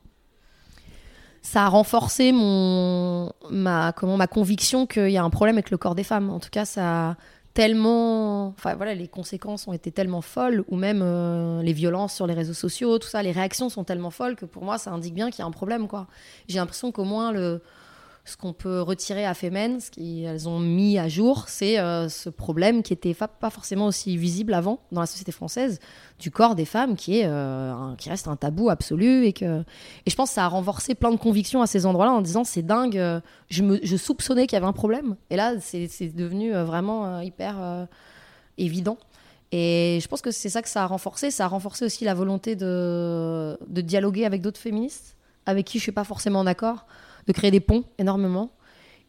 Ça 1.41 1.65
a 1.65 1.69
renforcé 1.69 2.31
mon 2.31 3.31
ma 3.49 3.93
comment 3.93 4.17
ma 4.17 4.27
conviction 4.27 4.85
qu'il 4.85 5.09
y 5.09 5.17
a 5.17 5.23
un 5.23 5.29
problème 5.29 5.55
avec 5.55 5.71
le 5.71 5.77
corps 5.77 5.95
des 5.95 6.03
femmes. 6.03 6.29
En 6.29 6.39
tout 6.39 6.49
cas, 6.51 6.65
ça 6.65 7.15
tellement 7.53 8.47
enfin 8.49 8.75
voilà 8.75 8.93
les 8.93 9.07
conséquences 9.07 9.67
ont 9.67 9.73
été 9.73 9.91
tellement 9.91 10.21
folles 10.21 10.63
ou 10.67 10.75
même 10.75 11.01
euh, 11.03 11.61
les 11.63 11.73
violences 11.73 12.13
sur 12.13 12.27
les 12.27 12.35
réseaux 12.35 12.53
sociaux 12.53 12.99
tout 12.99 13.07
ça 13.07 13.23
les 13.23 13.31
réactions 13.31 13.69
sont 13.69 13.83
tellement 13.83 14.11
folles 14.11 14.35
que 14.35 14.45
pour 14.45 14.63
moi 14.63 14.77
ça 14.77 14.91
indique 14.91 15.15
bien 15.15 15.31
qu'il 15.31 15.39
y 15.39 15.41
a 15.41 15.45
un 15.45 15.51
problème 15.51 15.87
quoi 15.87 16.07
j'ai 16.47 16.59
l'impression 16.59 16.91
qu'au 16.91 17.05
moins 17.05 17.31
le 17.31 17.61
ce 18.29 18.37
qu'on 18.37 18.53
peut 18.53 18.81
retirer 18.81 19.25
à 19.25 19.33
Femen, 19.33 19.79
ce 19.79 19.89
qu'elles 19.89 20.47
ont 20.47 20.59
mis 20.59 20.99
à 20.99 21.07
jour, 21.07 21.45
c'est 21.47 21.79
euh, 21.79 22.09
ce 22.09 22.29
problème 22.29 22.83
qui 22.83 22.93
était 22.93 23.13
pas 23.13 23.49
forcément 23.49 23.87
aussi 23.87 24.17
visible 24.17 24.53
avant 24.53 24.79
dans 24.91 25.01
la 25.01 25.07
société 25.07 25.31
française 25.31 25.79
du 26.19 26.29
corps 26.29 26.55
des 26.55 26.65
femmes, 26.65 26.95
qui 26.95 27.19
est 27.19 27.25
euh, 27.25 27.73
qui 27.97 28.09
reste 28.09 28.27
un 28.27 28.35
tabou 28.35 28.69
absolu 28.69 29.25
et 29.25 29.33
que 29.33 29.61
et 30.05 30.09
je 30.09 30.15
pense 30.15 30.29
que 30.29 30.35
ça 30.35 30.45
a 30.45 30.47
renforcé 30.47 30.93
plein 30.93 31.11
de 31.11 31.17
convictions 31.17 31.61
à 31.61 31.67
ces 31.67 31.85
endroits-là 31.85 32.11
en 32.11 32.21
disant 32.21 32.43
c'est 32.43 32.61
dingue, 32.61 32.97
euh, 32.97 33.19
je 33.49 33.97
soupçonnais 33.97 34.45
qu'il 34.45 34.55
y 34.55 34.57
avait 34.57 34.67
un 34.67 34.73
problème 34.73 35.15
et 35.29 35.35
là 35.35 35.55
c'est 35.59 36.15
devenu 36.15 36.51
vraiment 36.51 37.21
hyper 37.21 37.87
évident. 38.57 38.97
Et 39.51 39.97
je 40.01 40.07
pense 40.07 40.21
que 40.21 40.29
c'est 40.29 40.49
ça 40.49 40.61
que 40.61 40.69
ça 40.69 40.83
a 40.83 40.85
renforcé. 40.85 41.31
Ça 41.31 41.45
a 41.45 41.47
renforcé 41.47 41.83
aussi 41.83 42.05
la 42.05 42.13
volonté 42.13 42.55
de, 42.55 43.57
de 43.67 43.81
dialoguer 43.81 44.25
avec 44.25 44.43
d'autres 44.43 44.59
féministes 44.59 45.15
avec 45.47 45.65
qui 45.65 45.79
je 45.79 45.83
suis 45.83 45.91
pas 45.91 46.03
forcément 46.03 46.43
d'accord 46.43 46.85
de 47.29 47.33
créer 47.33 47.51
des 47.51 47.59
ponts 47.59 47.83
énormément 47.99 48.51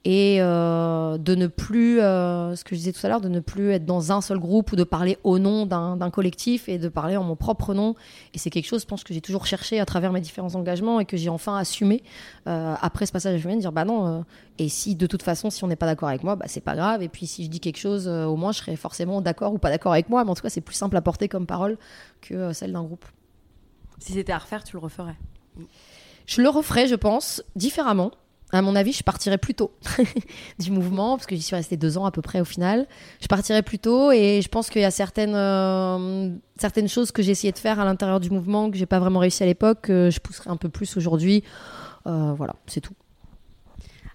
et 0.04 0.38
euh, 0.40 1.18
de 1.18 1.34
ne 1.34 1.46
plus, 1.46 2.00
euh, 2.00 2.56
ce 2.56 2.64
que 2.64 2.74
je 2.74 2.76
disais 2.76 2.92
tout 2.92 3.04
à 3.04 3.10
l'heure, 3.10 3.20
de 3.20 3.28
ne 3.28 3.40
plus 3.40 3.72
être 3.72 3.84
dans 3.84 4.12
un 4.12 4.22
seul 4.22 4.38
groupe 4.38 4.72
ou 4.72 4.76
de 4.76 4.84
parler 4.84 5.18
au 5.24 5.38
nom 5.38 5.66
d'un 5.66 6.10
collectif 6.10 6.70
et 6.70 6.78
de 6.78 6.88
parler 6.88 7.18
en 7.18 7.24
mon 7.24 7.36
propre 7.36 7.74
nom. 7.74 7.94
Et 8.32 8.38
c'est 8.38 8.48
quelque 8.48 8.66
chose, 8.66 8.82
je 8.82 8.86
pense, 8.86 9.04
que 9.04 9.12
j'ai 9.12 9.20
toujours 9.20 9.44
cherché 9.44 9.78
à 9.78 9.84
travers 9.84 10.10
mes 10.12 10.22
différents 10.22 10.54
engagements 10.54 11.00
et 11.00 11.04
que 11.04 11.18
j'ai 11.18 11.28
enfin 11.28 11.56
assumé 11.56 12.02
euh, 12.46 12.74
après 12.80 13.04
ce 13.04 13.12
passage 13.12 13.34
à 13.34 13.50
de 13.50 13.60
dire 13.60 13.72
bah 13.72 13.84
non, 13.84 14.24
et 14.58 14.70
si 14.70 14.94
de 14.94 15.06
toute 15.06 15.22
façon, 15.22 15.50
si 15.50 15.64
on 15.64 15.66
n'est 15.66 15.76
pas 15.76 15.86
d'accord 15.86 16.08
avec 16.08 16.24
moi, 16.24 16.34
bah 16.34 16.46
c'est 16.48 16.62
pas 16.62 16.76
grave. 16.76 17.02
Et 17.02 17.08
puis 17.08 17.26
si 17.26 17.44
je 17.44 17.50
dis 17.50 17.60
quelque 17.60 17.78
chose, 17.78 18.08
au 18.08 18.36
moins 18.36 18.52
je 18.52 18.58
serai 18.58 18.76
forcément 18.76 19.20
d'accord 19.20 19.52
ou 19.52 19.58
pas 19.58 19.68
d'accord 19.68 19.92
avec 19.92 20.08
moi. 20.08 20.24
Mais 20.24 20.30
en 20.30 20.34
tout 20.34 20.42
cas, 20.42 20.50
c'est 20.50 20.62
plus 20.62 20.76
simple 20.76 20.96
à 20.96 21.02
porter 21.02 21.28
comme 21.28 21.46
parole 21.46 21.76
que 22.22 22.54
celle 22.54 22.72
d'un 22.72 22.84
groupe. 22.84 23.04
Si 23.98 24.14
c'était 24.14 24.32
à 24.32 24.38
refaire, 24.38 24.64
tu 24.64 24.76
le 24.76 24.80
referais 24.80 25.16
je 26.26 26.42
le 26.42 26.48
referai, 26.48 26.86
je 26.86 26.94
pense, 26.94 27.42
différemment. 27.56 28.12
À 28.52 28.62
mon 28.62 28.74
avis, 28.74 28.92
je 28.92 29.04
partirais 29.04 29.38
plus 29.38 29.54
tôt 29.54 29.72
du 30.58 30.72
mouvement, 30.72 31.16
parce 31.16 31.26
que 31.26 31.36
j'y 31.36 31.42
suis 31.42 31.54
restée 31.54 31.76
deux 31.76 31.98
ans 31.98 32.04
à 32.04 32.10
peu 32.10 32.20
près 32.20 32.40
au 32.40 32.44
final. 32.44 32.88
Je 33.20 33.28
partirais 33.28 33.62
plus 33.62 33.78
tôt 33.78 34.10
et 34.10 34.40
je 34.42 34.48
pense 34.48 34.70
qu'il 34.70 34.82
y 34.82 34.84
a 34.84 34.90
certaines, 34.90 35.36
euh, 35.36 36.30
certaines 36.56 36.88
choses 36.88 37.12
que 37.12 37.22
j'ai 37.22 37.30
essayé 37.30 37.52
de 37.52 37.58
faire 37.58 37.78
à 37.78 37.84
l'intérieur 37.84 38.18
du 38.18 38.30
mouvement 38.30 38.70
que 38.70 38.76
j'ai 38.76 38.86
pas 38.86 38.98
vraiment 38.98 39.20
réussi 39.20 39.44
à 39.44 39.46
l'époque, 39.46 39.82
que 39.82 40.10
je 40.10 40.18
pousserai 40.18 40.50
un 40.50 40.56
peu 40.56 40.68
plus 40.68 40.96
aujourd'hui. 40.96 41.44
Euh, 42.06 42.32
voilà, 42.36 42.56
c'est 42.66 42.80
tout. 42.80 42.94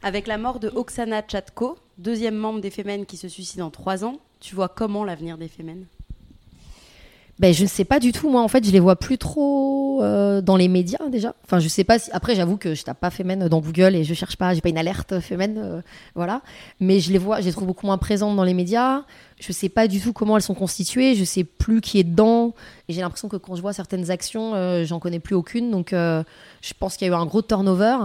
Avec 0.03 0.27
la 0.27 0.37
mort 0.37 0.59
de 0.59 0.67
Oksana 0.67 1.23
Chatko, 1.25 1.77
deuxième 1.97 2.35
membre 2.35 2.59
des 2.59 2.69
Femmes 2.69 3.05
qui 3.05 3.15
se 3.15 3.29
suicide 3.29 3.61
en 3.61 3.71
trois 3.71 4.03
ans, 4.03 4.19
tu 4.41 4.53
vois 4.53 4.67
comment 4.67 5.05
l'avenir 5.05 5.37
des 5.37 5.47
Femmes 5.47 5.85
ben, 7.37 7.53
je 7.53 7.63
ne 7.63 7.67
sais 7.67 7.83
pas 7.83 7.99
du 7.99 8.13
tout. 8.13 8.29
Moi, 8.29 8.41
en 8.41 8.47
fait, 8.47 8.65
je 8.65 8.71
les 8.71 8.79
vois 8.79 8.95
plus 8.95 9.17
trop 9.17 10.01
euh, 10.01 10.39
dans 10.39 10.55
les 10.55 10.69
médias 10.69 11.09
déjà. 11.09 11.35
Enfin, 11.43 11.59
je 11.59 11.67
sais 11.67 11.83
pas 11.83 11.99
si. 11.99 12.09
Après, 12.13 12.33
j'avoue 12.33 12.55
que 12.55 12.73
je 12.75 12.83
tape 12.83 12.99
pas 12.99 13.09
Femen 13.09 13.49
dans 13.49 13.59
Google 13.59 13.93
et 13.93 14.05
je 14.05 14.13
cherche 14.13 14.37
pas. 14.37 14.53
J'ai 14.53 14.61
pas 14.61 14.69
une 14.69 14.77
alerte 14.77 15.19
Femen, 15.19 15.57
euh, 15.57 15.81
voilà. 16.15 16.41
Mais 16.79 17.01
je 17.01 17.11
les 17.11 17.17
vois, 17.17 17.41
je 17.41 17.45
les 17.45 17.51
trouve 17.51 17.67
beaucoup 17.67 17.87
moins 17.87 17.97
présentes 17.97 18.37
dans 18.37 18.45
les 18.45 18.53
médias. 18.53 19.01
Je 19.37 19.51
sais 19.51 19.67
pas 19.67 19.89
du 19.89 19.99
tout 19.99 20.13
comment 20.13 20.37
elles 20.37 20.43
sont 20.43 20.53
constituées. 20.53 21.13
Je 21.15 21.25
sais 21.25 21.43
plus 21.43 21.81
qui 21.81 21.99
est 21.99 22.05
dedans. 22.05 22.53
Et 22.87 22.93
j'ai 22.93 23.01
l'impression 23.01 23.27
que 23.27 23.35
quand 23.35 23.55
je 23.55 23.61
vois 23.61 23.73
certaines 23.73 24.11
actions, 24.11 24.55
euh, 24.55 24.85
j'en 24.85 24.99
connais 24.99 25.19
plus 25.19 25.35
aucune. 25.35 25.71
Donc, 25.71 25.89
je 25.91 26.73
pense 26.79 26.95
qu'il 26.95 27.05
y 27.05 27.11
a 27.11 27.13
eu 27.13 27.17
un 27.17 27.25
gros 27.25 27.41
turnover 27.41 27.97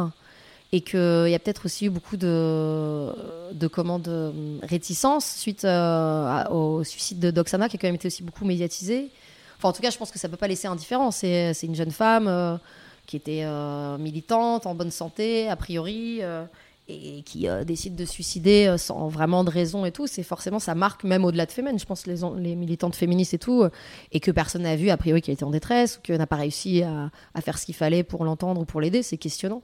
et 0.73 0.81
qu'il 0.81 0.99
y 0.99 1.35
a 1.35 1.39
peut-être 1.39 1.67
aussi 1.67 1.87
eu 1.87 1.91
beaucoup 1.91 2.17
de, 2.17 3.13
de 3.53 3.67
commandes 3.69 4.33
réticences 4.63 5.37
suite 5.37 5.65
au 5.65 6.83
suicide 6.83 7.21
de 7.21 7.31
Doxana 7.31 7.69
qui 7.69 7.77
a 7.77 7.79
quand 7.79 7.89
même 7.89 7.95
été 7.95 8.09
aussi 8.09 8.25
beaucoup 8.25 8.45
médiatisé 8.45 9.11
en 9.69 9.73
tout 9.73 9.83
cas, 9.83 9.91
je 9.91 9.99
pense 9.99 10.11
que 10.11 10.19
ça 10.19 10.29
peut 10.29 10.37
pas 10.37 10.49
laisser 10.49 10.69
indifférent. 10.69 11.11
C'est 11.11 11.55
une 11.63 11.75
jeune 11.75 11.91
femme 11.91 12.29
euh, 12.29 12.57
qui 13.07 13.17
était 13.17 13.43
euh, 13.45 13.99
militante, 13.99 14.67
en 14.67 14.75
bonne 14.75 14.91
santé, 14.91 15.49
a 15.49 15.57
priori, 15.57 16.19
euh, 16.21 16.45
et 16.89 17.23
qui 17.23 17.47
décide 17.65 17.95
de 17.95 18.05
suicider 18.05 18.75
sans 18.77 19.07
vraiment 19.07 19.45
de 19.45 19.51
raison 19.51 19.85
et 19.85 19.93
tout. 19.93 20.09
C'est 20.09 20.25
forcément, 20.25 20.59
ça 20.59 20.75
marque 20.75 21.05
même 21.05 21.25
au-delà 21.25 21.47
de 21.47 21.53
Femen, 21.53 21.79
je 21.79 21.85
pense, 21.85 22.07
les, 22.07 22.17
les 22.39 22.57
militantes 22.57 22.97
féministes 22.97 23.35
et 23.35 23.39
tout, 23.39 23.65
et 24.11 24.19
que 24.19 24.33
personne 24.33 24.63
n'a 24.63 24.75
vu, 24.75 24.91
a 24.91 24.97
priori, 24.97 25.23
qu'elle 25.23 25.35
était 25.35 25.45
en 25.45 25.51
détresse, 25.51 25.99
ou 25.99 26.01
qu'elle 26.01 26.19
n'a 26.19 26.27
pas 26.27 26.37
réussi 26.37 26.83
à, 26.83 27.11
faire 27.43 27.59
ce 27.59 27.67
qu'il 27.67 27.77
fallait 27.77 28.03
pour 28.03 28.25
l'entendre 28.25 28.61
ou 28.61 28.65
pour 28.65 28.81
l'aider. 28.81 29.05
C'est 29.05 29.19
questionnant. 29.19 29.63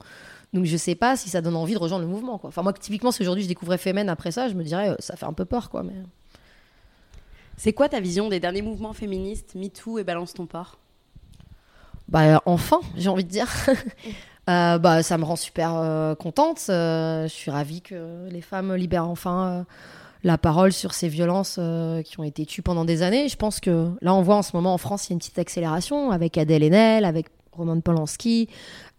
Donc 0.53 0.63
je 0.63 0.77
sais 0.77 0.95
pas 0.95 1.17
si 1.17 1.27
ça 1.27 1.41
donne 1.41 1.57
envie 1.57 1.73
de 1.73 1.79
rejoindre 1.79 2.05
le 2.05 2.09
mouvement. 2.09 2.39
Enfin 2.43 2.63
moi 2.63 2.71
typiquement 2.71 3.11
si 3.11 3.21
aujourd'hui 3.21 3.43
je 3.43 3.49
découvrais 3.49 3.77
Femen 3.77 4.07
après 4.07 4.31
ça, 4.31 4.47
je 4.47 4.53
me 4.53 4.63
dirais 4.63 4.95
ça 4.99 5.17
fait 5.17 5.25
un 5.25 5.33
peu 5.33 5.43
peur 5.43 5.69
quoi. 5.69 5.83
C'est 7.57 7.73
quoi 7.73 7.89
ta 7.89 7.99
vision 7.99 8.29
des 8.29 8.39
derniers 8.39 8.61
mouvements 8.61 8.93
féministes, 8.93 9.55
MeToo 9.55 9.97
et 9.97 10.03
Balance 10.03 10.33
ton 10.35 10.45
port? 10.45 10.77
Bah 12.07 12.41
enfin, 12.45 12.79
j'ai 12.95 13.09
envie 13.09 13.25
de 13.25 13.29
dire. 13.29 13.49
Euh, 14.49 14.77
bah 14.77 15.03
ça 15.03 15.17
me 15.17 15.25
rend 15.25 15.35
super 15.35 15.75
euh, 15.75 16.15
contente. 16.15 16.67
Euh, 16.69 17.23
je 17.23 17.33
suis 17.33 17.51
ravie 17.51 17.81
que 17.81 18.29
les 18.29 18.39
femmes 18.39 18.75
libèrent 18.75 19.09
enfin 19.09 19.65
la 20.23 20.37
parole 20.37 20.71
sur 20.71 20.93
ces 20.93 21.09
violences 21.09 21.59
qui 22.05 22.17
ont 22.17 22.23
été 22.23 22.45
tues 22.45 22.61
pendant 22.61 22.85
des 22.85 23.01
années. 23.01 23.27
Je 23.27 23.35
pense 23.35 23.59
que 23.59 23.91
là 23.99 24.13
on 24.13 24.21
voit 24.21 24.37
en 24.37 24.43
ce 24.43 24.55
moment 24.55 24.73
en 24.73 24.77
France 24.77 25.07
il 25.07 25.09
y 25.09 25.11
a 25.11 25.15
une 25.15 25.19
petite 25.19 25.37
accélération 25.37 26.11
avec 26.11 26.37
Adèle 26.37 26.63
Haenel, 26.63 27.03
avec 27.03 27.27
Roman 27.51 27.81
Polanski. 27.81 28.47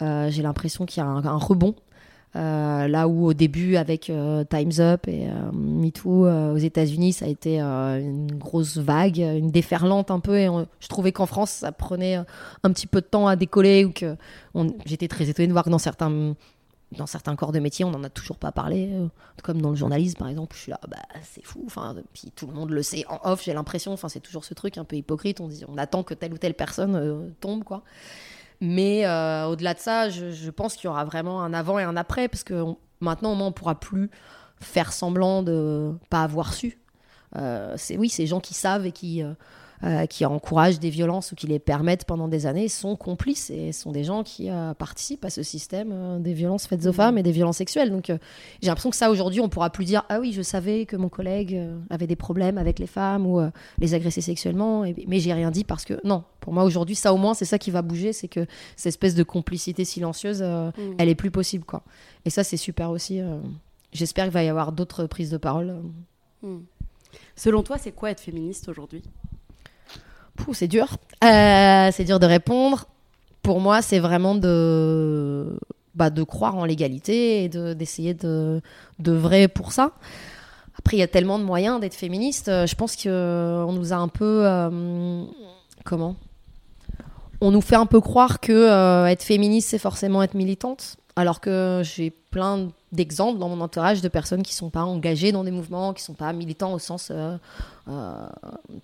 j'ai 0.03 0.43
l'impression 0.43 0.85
qu'il 0.85 1.03
y 1.03 1.07
a 1.07 1.09
un 1.09 1.39
rebond 1.39 1.75
euh, 2.37 2.89
là 2.89 3.09
où 3.09 3.27
au 3.27 3.33
début 3.33 3.77
avec 3.77 4.11
euh, 4.11 4.45
Times 4.45 4.81
Up 4.81 5.09
et 5.09 5.29
euh, 5.29 5.51
MeToo 5.53 6.29
aux 6.29 6.59
États-Unis 6.59 7.15
ça 7.15 7.25
a 7.25 7.29
été 7.29 7.59
une 7.59 8.33
grosse 8.33 8.77
vague, 8.77 9.17
une 9.17 9.51
déferlante 9.51 10.11
un 10.11 10.21
peu 10.21 10.37
et 10.37 10.49
je 10.79 10.89
trouvais 10.89 11.11
qu'en 11.11 11.25
France 11.25 11.51
ça 11.51 11.73
prenait 11.73 12.17
un 12.17 12.73
petit 12.73 12.87
peu 12.87 13.01
de 13.01 13.07
temps 13.07 13.29
à 13.29 13.37
décoller 13.37 13.87
ou 13.87 13.93
que 13.93 14.17
j'étais 14.85 15.09
très 15.09 15.29
étonnée 15.31 15.49
de 15.49 15.53
voir 15.53 15.65
que 15.65 15.71
dans 15.71 15.79
certains 15.79 16.35
dans 16.97 17.07
certains 17.07 17.37
corps 17.37 17.53
de 17.53 17.59
métier, 17.59 17.85
on 17.85 17.91
n'en 17.91 18.03
a 18.03 18.09
toujours 18.09 18.39
pas 18.39 18.51
parlé, 18.51 18.91
comme 19.43 19.61
dans 19.61 19.69
le 19.69 19.77
journalisme 19.77 20.17
par 20.17 20.29
exemple. 20.29 20.57
Je 20.57 20.63
suis 20.63 20.71
là, 20.71 20.81
bah, 20.89 20.97
c'est 21.23 21.45
fou. 21.45 21.63
Enfin, 21.67 21.95
puis 22.15 22.33
tout 22.35 22.47
le 22.47 22.55
monde 22.55 22.71
le 22.71 22.83
sait 22.83 23.05
en 23.11 23.21
off. 23.31 23.45
J'ai 23.45 23.53
l'impression. 23.53 23.93
Enfin, 23.93 24.09
c'est 24.09 24.21
toujours 24.21 24.43
ce 24.47 24.55
truc 24.55 24.79
un 24.79 24.85
peu 24.85 24.97
hypocrite. 24.97 25.43
On 25.43 25.49
dit, 25.49 25.67
on 25.69 25.77
attend 25.77 26.03
que 26.03 26.15
telle 26.15 26.33
ou 26.33 26.39
telle 26.39 26.55
personne 26.55 27.31
tombe, 27.41 27.63
quoi. 27.63 27.83
Mais 28.61 29.07
euh, 29.07 29.47
au-delà 29.47 29.75
de 29.75 29.79
ça, 29.79 30.09
je, 30.09 30.51
pense 30.51 30.75
qu'il 30.75 30.87
y 30.87 30.89
aura 30.89 31.05
vraiment 31.05 31.43
un 31.43 31.55
avant 31.55 31.79
et 31.79 31.85
un 31.85 31.97
après, 31.97 32.29
parce 32.29 32.43
que 32.43 32.65
maintenant, 33.01 33.33
au 33.33 33.35
moins, 33.35 33.49
on 33.49 33.53
pourra 33.53 33.79
plus 33.79 34.11
faire 34.61 34.93
semblant 34.93 35.43
de 35.43 35.95
pas 36.11 36.23
avoir 36.23 36.53
su. 36.53 36.79
Euh, 37.37 37.75
c'est 37.77 37.97
oui, 37.97 38.09
ces 38.09 38.27
gens 38.27 38.41
qui 38.41 38.55
savent 38.55 38.87
et 38.87 38.93
qui 38.93 39.23
euh, 39.85 40.07
qui 40.07 40.25
encouragent 40.25 40.81
des 40.81 40.91
violences 40.91 41.33
ou 41.33 41.37
qui 41.37 41.47
les 41.47 41.59
permettent 41.59 42.05
pendant 42.05 42.29
des 42.29 42.47
années 42.47 42.69
sont 42.69 42.97
complices 42.97 43.51
et 43.51 43.73
sont 43.73 43.93
des 43.93 44.05
gens 44.05 44.23
qui 44.23 44.51
euh, 44.51 44.75
participent 44.75 45.25
à 45.25 45.31
ce 45.31 45.43
système 45.43 45.91
euh, 45.93 46.19
des 46.19 46.33
violences 46.33 46.67
faites 46.67 46.87
aux 46.87 46.93
femmes 46.93 47.19
et 47.19 47.23
des 47.23 47.33
violences 47.33 47.59
sexuelles. 47.59 47.91
Donc 47.91 48.07
j'ai 48.07 48.69
l'impression 48.69 48.91
que 48.91 48.97
ça 48.97 49.11
aujourd'hui 49.11 49.41
on 49.41 49.49
pourra 49.49 49.71
plus 49.71 49.85
dire 49.85 50.05
ah 50.09 50.21
oui 50.21 50.33
je 50.33 50.43
savais 50.43 50.87
que 50.87 50.97
mon 50.97 51.09
collègue 51.09 51.61
avait 51.91 52.07
des 52.07 52.17
problèmes 52.17 52.59
avec 52.59 52.79
les 52.79 52.87
femmes 52.87 53.27
ou 53.27 53.41
les 53.79 53.95
agresser 53.95 54.21
sexuellement 54.21 54.85
et, 54.85 54.95
mais 55.07 55.21
j'ai 55.21 55.33
rien 55.33 55.51
dit 55.51 55.65
parce 55.65 55.85
que 55.85 56.01
non 56.05 56.25
pour 56.41 56.53
moi 56.53 56.65
aujourd'hui 56.65 56.95
ça 56.95 57.13
au 57.13 57.17
moins 57.17 57.35
c'est 57.35 57.45
ça 57.45 57.59
qui 57.59 57.71
va 57.71 57.83
bouger 57.83 58.13
c'est 58.13 58.29
que 58.29 58.47
cette 58.77 58.87
espèce 58.87 59.15
de 59.15 59.23
complicité 59.23 59.85
silencieuse 59.85 60.43
mmh. 60.43 60.73
elle 60.99 61.09
est 61.09 61.15
plus 61.15 61.31
possible 61.31 61.65
quoi 61.65 61.83
et 62.25 62.31
ça 62.31 62.45
c'est 62.45 62.57
super 62.57 62.91
aussi 62.91 63.21
j'espère 63.93 64.25
qu'il 64.25 64.33
va 64.33 64.45
y 64.45 64.49
avoir 64.49 64.73
d'autres 64.73 65.07
prises 65.07 65.31
de 65.31 65.37
parole. 65.37 65.83
Mmh. 66.43 66.59
Selon 67.37 67.63
toi, 67.63 67.79
c'est 67.79 67.93
quoi 67.93 68.11
être 68.11 68.21
féministe 68.21 68.69
aujourd'hui? 68.69 69.03
C'est 70.53 70.69
dur. 70.69 70.97
Euh, 71.25 71.91
c'est 71.93 72.05
dur 72.05 72.19
de 72.19 72.27
répondre. 72.27 72.87
Pour 73.43 73.61
moi, 73.61 73.83
c'est 73.83 73.99
vraiment 73.99 74.35
de, 74.35 75.59
bah, 75.95 76.11
de 76.11 76.23
croire 76.23 76.57
en 76.57 76.65
l'égalité 76.65 77.45
et 77.45 77.49
d'essayer 77.49 78.15
de, 78.15 78.61
pour 79.55 79.73
ça. 79.73 79.93
Après, 80.79 80.97
il 80.97 81.01
y 81.01 81.03
a 81.03 81.09
tellement 81.09 81.39
de 81.39 81.45
moyens 81.45 81.81
d'être 81.81 81.95
féministe. 81.95 82.47
Je 82.47 82.75
pense 82.75 82.97
qu'on 82.97 83.73
nous 83.73 83.93
a 83.93 83.97
un 83.97 84.09
peu. 84.09 84.43
Euh, 84.45 85.25
comment? 85.85 86.17
On 87.41 87.51
nous 87.51 87.61
fait 87.61 87.77
un 87.77 87.87
peu 87.87 88.01
croire 88.01 88.41
que 88.41 88.53
euh, 88.53 89.07
être 89.07 89.23
féministe, 89.23 89.69
c'est 89.71 89.79
forcément 89.79 90.23
être 90.23 90.35
militante. 90.35 90.97
Alors 91.15 91.41
que 91.41 91.83
j'ai 91.85 92.11
plein 92.31 92.69
d'exemples 92.93 93.39
dans 93.39 93.49
mon 93.49 93.61
entourage 93.61 94.01
de 94.01 94.09
personnes 94.09 94.43
qui 94.43 94.55
sont 94.55 94.71
pas 94.71 94.83
engagées 94.83 95.31
dans 95.31 95.45
des 95.45 95.51
mouvements, 95.51 95.93
qui 95.93 96.03
sont 96.03 96.15
pas 96.15 96.33
militants 96.33 96.73
au 96.73 96.79
sens 96.79 97.11
euh, 97.11 97.37
euh, 97.89 98.27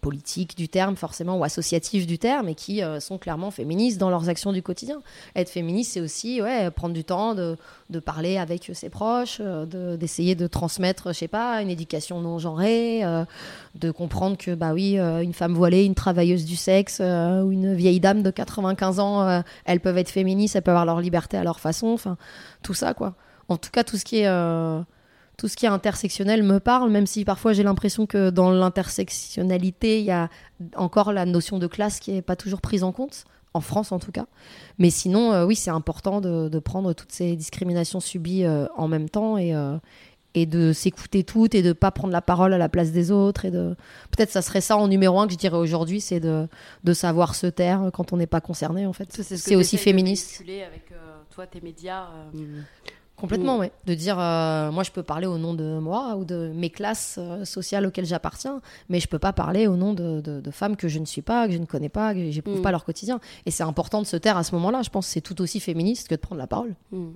politique 0.03 0.57
du 0.57 0.69
terme 0.69 0.97
forcément 0.97 1.39
ou 1.39 1.45
associatif 1.45 2.07
du 2.07 2.19
terme, 2.19 2.49
et 2.49 2.55
qui 2.55 2.83
euh, 2.83 3.01
sont 3.01 3.17
clairement 3.17 3.51
féministes 3.51 3.99
dans 3.99 4.11
leurs 4.11 4.29
actions 4.29 4.53
du 4.53 4.63
quotidien. 4.63 5.01
Être 5.37 5.49
féministe, 5.49 5.93
c'est 5.93 6.01
aussi 6.03 6.43
ouais, 6.43 6.71
prendre 6.71 6.95
du 6.95 7.05
temps 7.05 7.35
de, 7.35 7.57
de 7.89 7.99
parler 7.99 8.37
avec 8.37 8.71
ses 8.75 8.91
proches, 8.91 9.41
d'essayer 9.41 10.35
de, 10.35 10.47
transmettre, 10.47 11.09
je 11.09 11.19
sais 11.19 11.29
pas, 11.29 11.63
une 11.63 11.71
éducation 11.71 12.21
non 12.21 12.39
genrée, 12.39 13.03
de 13.75 13.91
comprendre 13.91 14.37
que 14.37 14.55
bah 14.55 14.73
oui, 14.75 14.99
une 14.99 15.33
femme 15.33 15.55
voilée, 15.55 15.85
une 15.85 15.95
travailleuse 15.95 16.45
du 16.45 16.57
sexe 16.57 17.01
ou 17.01 17.53
une 17.53 17.75
vieille 17.75 18.01
dame 18.01 18.23
de 18.23 18.31
95 18.31 19.01
ans, 19.01 19.43
elles 19.65 19.81
peuvent 19.81 19.99
être 19.99 20.11
féministes, 20.11 20.57
elles 20.57 20.63
peuvent 20.63 20.75
avoir 20.75 20.87
leur 20.87 21.01
liberté 21.01 21.37
à 21.37 21.45
leur 21.45 21.59
façon, 21.59 21.89
enfin 21.89 22.17
tout 22.63 22.75
ça 22.75 22.95
quoi 22.95 23.15
en 23.49 23.57
tout 23.57 23.71
cas, 23.71 23.85
tout 23.85 23.97
ce 23.97 24.05
qui 24.05 24.21
est, 24.21 24.27
euh, 24.27 24.81
tout 25.37 25.49
ce 25.49 25.57
qui 25.57 25.67
est 25.67 25.69
intersectionnel 25.69 26.43
me 26.43 26.61
parle, 26.61 26.91
même 26.91 27.07
si 27.07 27.25
parfois 27.25 27.53
j'ai 27.53 27.63
l'impression 27.63 28.07
que 28.07 28.31
dans 28.31 28.51
l'intersectionnalité, 28.51 30.01
il 30.01 30.05
y 30.05 30.11
a 30.11 30.29
encore 30.77 31.13
la 31.13 31.27
notion 31.27 31.59
de 31.59 31.67
classe 31.67 32.01
qui 32.01 32.13
n'est 32.13 32.23
pas 32.23 32.37
toujours 32.37 32.61
prise 32.61 32.85
en 32.85 32.93
compte, 32.93 33.25
en 33.53 33.61
France 33.61 33.93
en 33.93 33.99
tout 33.99 34.13
cas. 34.13 34.27
Mais 34.79 34.91
sinon, 34.91 35.33
euh, 35.33 35.45
oui, 35.45 35.57
c'est 35.57 35.71
important 35.71 36.21
de, 36.21 36.59
prendre 36.59 36.93
toutes 36.93 37.13
ces 37.13 37.37
discriminations 37.37 38.01
subies 38.01 38.45
euh, 38.45 38.67
en 38.77 38.89
même 38.89 39.09
temps 39.09 39.37
et, 39.37 39.55
et 40.37 40.47
de 40.47 40.73
s'écouter 40.73 41.23
toutes 41.23 41.55
et 41.55 41.63
de 41.63 41.73
pas 41.73 41.91
prendre 41.91 42.13
la 42.13 42.23
parole 42.23 42.55
à 42.55 42.59
la 42.59 42.69
place 42.69 42.93
des 42.93 43.11
autres. 43.11 43.45
Et 43.45 43.51
de... 43.51 43.77
Peut-être 44.11 44.31
ça 44.31 44.41
serait 44.41 44.63
ça 44.63 44.77
en 44.77 44.89
numéro 44.89 45.21
un 45.21 45.27
que 45.27 45.33
je 45.33 45.39
dirais 45.39 45.59
aujourd'hui, 45.59 46.01
c'est 46.01 46.21
de, 46.21 46.49
de 46.85 46.93
savoir 46.93 47.35
se 47.35 47.47
taire 47.47 47.91
quand 47.93 48.13
on 48.13 48.17
n'est 48.17 48.27
pas 48.27 48.41
concerné 48.41 48.87
en 48.87 48.93
fait. 48.93 49.13
C'est 49.13 49.57
aussi 49.57 49.77
féministe. 49.77 50.41
avec 50.41 50.93
toi, 51.31 51.47
tes 51.47 51.61
médias. 51.61 52.07
Complètement, 53.25 53.57
mm. 53.57 53.61
oui. 53.61 53.67
De 53.87 53.95
dire, 53.95 54.21
euh, 54.21 54.71
moi, 54.71 54.83
je 54.83 54.91
peux 54.91 55.03
parler 55.03 55.27
au 55.27 55.39
nom 55.39 55.55
de 55.55 55.79
moi 55.79 56.17
ou 56.17 56.27
de 56.27 56.53
mes 56.55 56.69
classes 56.69 57.17
euh, 57.19 57.47
sociales 57.47 57.87
auxquelles 57.87 58.05
j'appartiens, 58.05 58.61
mais 58.91 59.01
je 59.01 59.09
peux 59.09 59.19
pas 59.19 59.33
parler 59.33 59.67
au 59.67 59.77
nom 59.77 59.95
de, 59.95 60.21
de, 60.21 60.51
femmes 60.51 60.77
que 60.77 60.89
je 60.89 60.99
ne 60.99 61.07
suis 61.07 61.23
pas, 61.23 61.47
que 61.47 61.55
je 61.55 61.59
ne 61.59 61.65
connais 61.65 61.89
pas, 61.89 62.13
que 62.13 62.31
j'éprouve 62.31 62.59
mm. 62.59 62.63
pas 62.63 62.71
leur 62.71 62.85
quotidien. 62.85 63.21
Et 63.47 63.51
c'est 63.51 63.63
important 63.63 64.03
de 64.03 64.07
se 64.07 64.19
taire 64.19 64.37
à 64.37 64.45
ce 64.45 64.55
moment-là. 64.57 64.83
Je 64.83 64.91
pense 64.91 65.07
que 65.07 65.13
c'est 65.13 65.23
tout 65.23 65.41
aussi 65.41 65.59
féministe 65.59 66.09
que 66.09 66.15
de 66.15 66.21
prendre 66.21 66.39
la 66.39 66.47
parole. 66.47 66.75
Mm. 66.93 67.13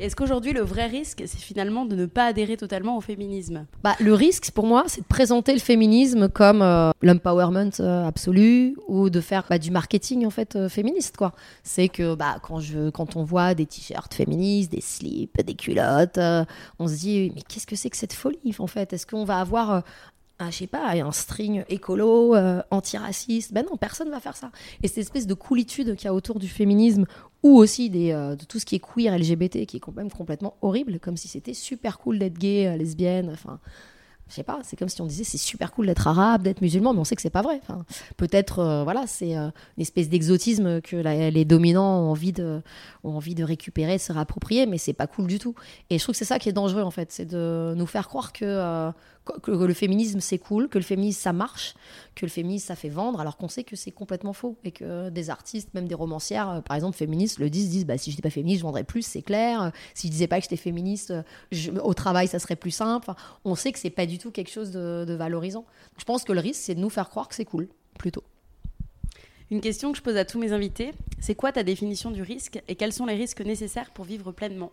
Est-ce 0.00 0.16
qu'aujourd'hui, 0.16 0.54
le 0.54 0.62
vrai 0.62 0.86
risque, 0.86 1.22
c'est 1.26 1.38
finalement 1.38 1.84
de 1.84 1.94
ne 1.94 2.06
pas 2.06 2.24
adhérer 2.24 2.56
totalement 2.56 2.96
au 2.96 3.02
féminisme 3.02 3.66
bah, 3.82 3.96
Le 4.00 4.14
risque, 4.14 4.50
pour 4.52 4.66
moi, 4.66 4.84
c'est 4.86 5.02
de 5.02 5.06
présenter 5.06 5.52
le 5.52 5.58
féminisme 5.58 6.30
comme 6.30 6.62
euh, 6.62 6.90
l'empowerment 7.02 7.70
euh, 7.80 8.06
absolu 8.06 8.76
ou 8.88 9.10
de 9.10 9.20
faire 9.20 9.44
bah, 9.50 9.58
du 9.58 9.70
marketing 9.70 10.24
en 10.24 10.30
fait 10.30 10.56
euh, 10.56 10.70
féministe. 10.70 11.18
quoi. 11.18 11.32
C'est 11.62 11.88
que 11.88 12.14
bah, 12.14 12.38
quand, 12.42 12.60
je, 12.60 12.88
quand 12.88 13.16
on 13.16 13.24
voit 13.24 13.54
des 13.54 13.66
t-shirts 13.66 14.14
féministes, 14.14 14.72
des 14.72 14.80
slips, 14.80 15.38
des 15.44 15.54
culottes, 15.54 16.18
on 16.78 16.88
se 16.88 16.94
dit 16.94 17.32
mais 17.34 17.42
qu'est-ce 17.42 17.66
que 17.66 17.76
c'est 17.76 17.90
que 17.90 17.96
cette 17.98 18.14
folie 18.14 18.54
en 18.58 18.66
fait? 18.66 18.94
Est-ce 18.94 19.06
qu'on 19.06 19.24
va 19.24 19.38
avoir 19.38 19.82
un, 20.38 20.50
je 20.50 20.56
sais 20.56 20.66
pas, 20.66 20.92
un 20.92 21.12
string 21.12 21.64
écolo, 21.68 22.34
antiraciste? 22.70 23.52
Ben 23.52 23.66
non, 23.70 23.76
personne 23.76 24.08
va 24.08 24.20
faire 24.20 24.36
ça. 24.36 24.50
Et 24.82 24.88
cette 24.88 24.98
espèce 24.98 25.26
de 25.26 25.34
coolitude 25.34 25.94
qu'il 25.96 26.06
y 26.06 26.08
a 26.08 26.14
autour 26.14 26.38
du 26.38 26.48
féminisme, 26.48 27.04
ou 27.42 27.56
aussi 27.56 27.90
euh, 28.12 28.36
de 28.36 28.44
tout 28.44 28.58
ce 28.58 28.66
qui 28.66 28.76
est 28.76 28.80
queer, 28.80 29.16
LGBT, 29.16 29.66
qui 29.66 29.78
est 29.78 29.80
quand 29.80 29.94
même 29.96 30.10
complètement 30.10 30.56
horrible, 30.62 31.00
comme 31.00 31.16
si 31.16 31.28
c'était 31.28 31.54
super 31.54 31.98
cool 31.98 32.18
d'être 32.18 32.38
gay, 32.38 32.66
euh, 32.66 32.76
lesbienne, 32.76 33.30
enfin, 33.32 33.60
je 34.30 34.36
sais 34.36 34.42
pas, 34.42 34.60
c'est 34.62 34.76
comme 34.76 34.88
si 34.88 35.02
on 35.02 35.06
disait 35.06 35.24
c'est 35.24 35.38
super 35.38 35.72
cool 35.72 35.86
d'être 35.86 36.06
arabe, 36.06 36.42
d'être 36.42 36.60
musulman, 36.62 36.94
mais 36.94 37.00
on 37.00 37.04
sait 37.04 37.16
que 37.16 37.22
c'est 37.22 37.30
pas 37.30 37.42
vrai. 37.42 37.60
Enfin, 37.62 37.84
peut-être, 38.16 38.60
euh, 38.60 38.84
voilà, 38.84 39.06
c'est 39.06 39.34
une 39.34 39.52
espèce 39.78 40.08
d'exotisme 40.08 40.80
que 40.80 40.96
les 40.96 41.44
dominants 41.44 42.00
ont 42.00 42.10
envie 42.10 42.32
de, 42.32 42.62
ont 43.04 43.16
envie 43.16 43.34
de 43.34 43.44
récupérer, 43.44 43.96
de 43.96 44.00
se 44.00 44.12
réapproprier, 44.12 44.66
mais 44.66 44.78
c'est 44.78 44.92
pas 44.92 45.06
cool 45.06 45.26
du 45.26 45.38
tout. 45.38 45.54
Et 45.90 45.98
je 45.98 46.02
trouve 46.04 46.14
que 46.14 46.18
c'est 46.18 46.24
ça 46.24 46.38
qui 46.38 46.48
est 46.48 46.52
dangereux 46.52 46.82
en 46.82 46.90
fait, 46.90 47.12
c'est 47.12 47.26
de 47.26 47.74
nous 47.76 47.86
faire 47.86 48.08
croire 48.08 48.32
que 48.32 48.92
que 49.42 49.50
le 49.50 49.74
féminisme 49.74 50.20
c'est 50.20 50.38
cool, 50.38 50.68
que 50.68 50.78
le 50.78 50.84
féminisme 50.84 51.20
ça 51.20 51.32
marche, 51.32 51.74
que 52.14 52.24
le 52.24 52.30
féminisme 52.30 52.66
ça 52.66 52.74
fait 52.74 52.88
vendre, 52.88 53.20
alors 53.20 53.36
qu'on 53.36 53.48
sait 53.48 53.64
que 53.64 53.76
c'est 53.76 53.90
complètement 53.90 54.32
faux 54.32 54.56
et 54.64 54.72
que 54.72 55.08
des 55.10 55.30
artistes, 55.30 55.72
même 55.74 55.86
des 55.86 55.94
romancières, 55.94 56.50
euh, 56.50 56.60
par 56.60 56.76
exemple 56.76 56.96
féministes, 56.96 57.38
le 57.38 57.50
disent, 57.50 57.70
disent 57.70 57.86
bah 57.86 57.98
si 57.98 58.10
j'étais 58.10 58.22
pas 58.22 58.30
féministe 58.30 58.60
je 58.60 58.64
vendrais 58.64 58.84
plus, 58.84 59.02
c'est 59.02 59.22
clair. 59.22 59.72
Si 59.94 60.08
je 60.08 60.12
disais 60.12 60.26
pas 60.26 60.38
que 60.38 60.42
j'étais 60.42 60.56
féministe, 60.56 61.12
au 61.82 61.94
travail 61.94 62.28
ça 62.28 62.38
serait 62.38 62.56
plus 62.56 62.70
simple. 62.70 63.10
on 63.44 63.54
sait 63.54 63.72
que 63.72 63.78
c'est 63.78 63.90
pas 63.90 64.06
du 64.06 64.18
tout 64.20 64.30
quelque 64.30 64.50
chose 64.50 64.70
de, 64.70 65.14
valorisant. 65.14 65.64
Je 65.98 66.04
pense 66.04 66.24
que 66.24 66.32
le 66.32 66.40
risque 66.40 66.60
c'est 66.62 66.74
de 66.74 66.80
nous 66.80 66.90
faire 66.90 67.08
croire 67.08 67.28
que 67.28 67.34
c'est 67.34 67.44
cool, 67.44 67.68
plutôt. 67.98 68.22
Une 69.50 69.60
question 69.60 69.90
que 69.90 69.98
je 69.98 70.02
pose 70.02 70.16
à 70.16 70.24
tous 70.24 70.38
mes 70.38 70.52
invités, 70.52 70.92
c'est 71.18 71.34
quoi 71.34 71.50
ta 71.50 71.64
définition 71.64 72.12
du 72.12 72.22
risque 72.22 72.62
et 72.68 72.76
quels 72.76 72.92
sont 72.92 73.06
les 73.06 73.16
risques 73.16 73.40
nécessaires 73.40 73.90
pour 73.90 74.04
vivre 74.04 74.30
pleinement? 74.30 74.70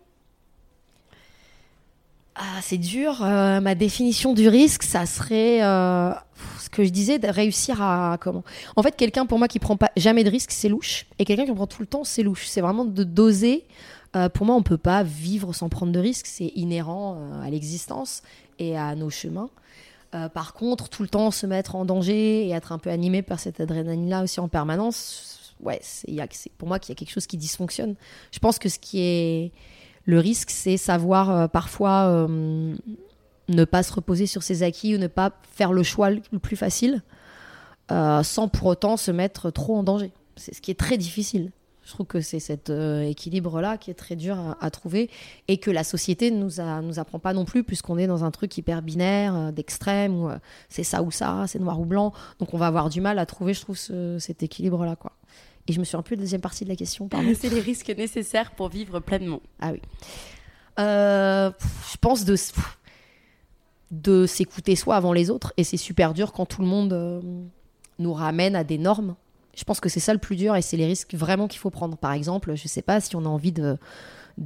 Ah, 2.40 2.60
c'est 2.62 2.78
dur. 2.78 3.24
Euh, 3.24 3.60
ma 3.62 3.74
définition 3.74 4.34
du 4.34 4.48
risque, 4.48 4.84
ça 4.84 5.08
serait 5.08 5.64
euh, 5.64 6.12
ce 6.60 6.70
que 6.70 6.84
je 6.84 6.90
disais, 6.90 7.18
de 7.18 7.28
réussir 7.28 7.82
à 7.82 8.18
comment? 8.22 8.44
En 8.76 8.84
fait, 8.84 8.96
quelqu'un 8.96 9.26
pour 9.26 9.40
moi 9.40 9.48
qui 9.48 9.58
prend 9.58 9.76
pas 9.76 9.92
jamais 9.98 10.24
de 10.24 10.30
risque, 10.30 10.52
c'est 10.52 10.70
louche. 10.70 11.08
Et 11.18 11.26
quelqu'un 11.26 11.46
qui 11.46 11.52
en 11.52 11.56
prend 11.56 11.66
tout 11.66 11.82
le 11.82 11.88
temps, 11.88 12.04
c'est 12.04 12.22
louche. 12.22 12.46
C'est 12.46 12.62
vraiment 12.62 12.86
de 12.86 13.04
doser. 13.04 13.66
Euh, 14.16 14.30
pour 14.30 14.46
moi, 14.46 14.56
on 14.56 14.62
peut 14.62 14.78
pas 14.78 15.02
vivre 15.02 15.52
sans 15.54 15.68
prendre 15.68 15.92
de 15.92 16.00
risques. 16.00 16.28
C'est 16.28 16.52
inhérent 16.56 17.18
à 17.42 17.50
l'existence 17.50 18.22
et 18.60 18.78
à 18.78 18.96
nos 18.96 19.10
chemins. 19.10 19.50
par 20.34 20.54
contre, 20.54 20.90
tout 20.90 21.04
le 21.04 21.10
temps 21.10 21.32
se 21.32 21.46
mettre 21.46 21.76
en 21.76 21.86
danger 21.86 22.48
et 22.48 22.52
être 22.52 22.72
un 22.72 22.80
peu 22.80 22.90
animé 22.90 23.22
par 23.22 23.40
cette 23.40 23.60
adrénaline-là 23.60 24.24
aussi 24.24 24.40
en 24.40 24.48
permanence, 24.48 25.38
ouais, 25.62 25.80
c'est 25.82 26.52
pour 26.58 26.68
moi 26.68 26.80
qu'il 26.80 26.94
y 26.94 26.96
a 26.96 26.96
quelque 26.96 27.12
chose 27.12 27.28
qui 27.28 27.38
dysfonctionne. 27.38 27.96
Je 28.32 28.40
pense 28.40 28.60
que 28.60 28.70
ce 28.70 28.80
qui 28.80 29.02
est 29.02 29.52
le 30.06 30.20
risque, 30.20 30.50
c'est 30.50 30.78
savoir 30.78 31.30
euh, 31.30 31.48
parfois 31.48 32.06
euh, 32.08 32.76
ne 33.50 33.66
pas 33.66 33.84
se 33.84 33.94
reposer 33.94 34.26
sur 34.26 34.44
ses 34.44 34.64
acquis 34.64 34.96
ou 34.96 34.98
ne 34.98 35.08
pas 35.08 35.32
faire 35.54 35.74
le 35.74 35.84
choix 35.84 36.10
le 36.10 36.40
plus 36.42 36.56
facile 36.56 37.04
euh, 37.92 38.24
sans 38.24 38.48
pour 38.48 38.68
autant 38.68 38.98
se 38.98 39.12
mettre 39.12 39.52
trop 39.52 39.78
en 39.78 39.84
danger. 39.84 40.12
C'est 40.36 40.54
ce 40.54 40.62
qui 40.62 40.72
est 40.72 40.80
très 40.80 40.98
difficile. 40.98 41.52
Je 41.88 41.94
trouve 41.94 42.06
que 42.06 42.20
c'est 42.20 42.42
cet 42.42 42.70
équilibre-là 42.70 43.78
qui 43.78 43.92
est 43.92 43.94
très 43.94 44.18
dur 44.18 44.58
à, 44.60 44.70
trouver 44.72 45.10
et 45.48 45.58
que 45.58 45.72
la 45.72 45.86
société 45.86 46.32
ne 46.32 46.38
nous, 46.38 46.84
nous 46.86 47.00
apprend 47.00 47.18
pas 47.18 47.32
non 47.34 47.46
plus 47.46 47.64
puisqu'on 47.64 47.98
est 47.98 48.08
dans 48.08 48.26
un 48.26 48.32
truc 48.32 48.58
hyper 48.58 48.82
binaire, 48.82 49.54
d'extrême, 49.54 50.14
où 50.14 50.30
c'est 50.68 50.84
ça 50.84 51.02
ou 51.02 51.12
ça, 51.12 51.46
c'est 51.48 51.60
noir 51.60 51.80
ou 51.80 51.86
blanc. 51.86 52.12
Donc 52.40 52.54
on 52.54 52.58
va 52.58 52.68
avoir 52.68 52.90
du 52.90 53.00
mal 53.00 53.20
à 53.20 53.26
trouver, 53.26 53.54
je 53.54 53.62
trouve, 53.62 53.78
cet 53.78 54.44
équilibre-là. 54.44 54.98
quoi. 54.98 55.14
Et 55.68 55.74
je 55.74 55.80
me 55.80 55.86
suis 55.86 55.98
un 55.98 56.02
peu 56.02 56.16
de 56.16 56.22
la 56.22 56.26
deuxième 56.26 56.42
partie 56.42 56.64
de 56.64 56.70
la 56.70 56.76
question. 56.76 57.10
C'est 57.40 57.50
les 57.50 57.60
risques 57.60 57.90
nécessaires 57.90 58.52
pour 58.52 58.70
vivre 58.70 59.00
pleinement. 59.00 59.42
Ah 59.60 59.72
oui. 59.72 59.82
Euh, 60.80 61.52
je 61.92 61.98
pense 61.98 62.24
de, 62.24 62.36
de 63.92 64.26
s'écouter 64.26 64.76
soi 64.76 64.96
avant 64.96 65.12
les 65.12 65.30
autres. 65.30 65.54
Et 65.58 65.64
c'est 65.64 65.78
super 65.78 66.14
dur 66.14 66.32
quand 66.34 66.46
tout 66.46 66.62
le 66.62 66.68
monde 66.68 66.94
euh, 66.94 67.22
nous 68.00 68.14
ramène 68.14 68.56
à 68.56 68.64
des 68.64 68.78
normes. 68.78 69.16
Je 69.58 69.64
pense 69.64 69.80
que 69.80 69.90
c'est 69.90 70.00
ça 70.00 70.14
le 70.14 70.20
plus 70.20 70.36
dur 70.36 70.56
et 70.56 70.62
c'est 70.62 70.78
les 70.78 70.86
risques 70.86 71.16
vraiment 71.16 71.48
qu'il 71.48 71.60
faut 71.60 71.72
prendre. 71.72 71.98
Par 71.98 72.12
exemple, 72.14 72.54
je 72.56 72.64
ne 72.64 72.70
sais 72.70 72.84
pas 72.84 73.02
si 73.02 73.16
on 73.16 73.26
a 73.26 73.28
envie 73.28 73.52
de, 73.52 73.80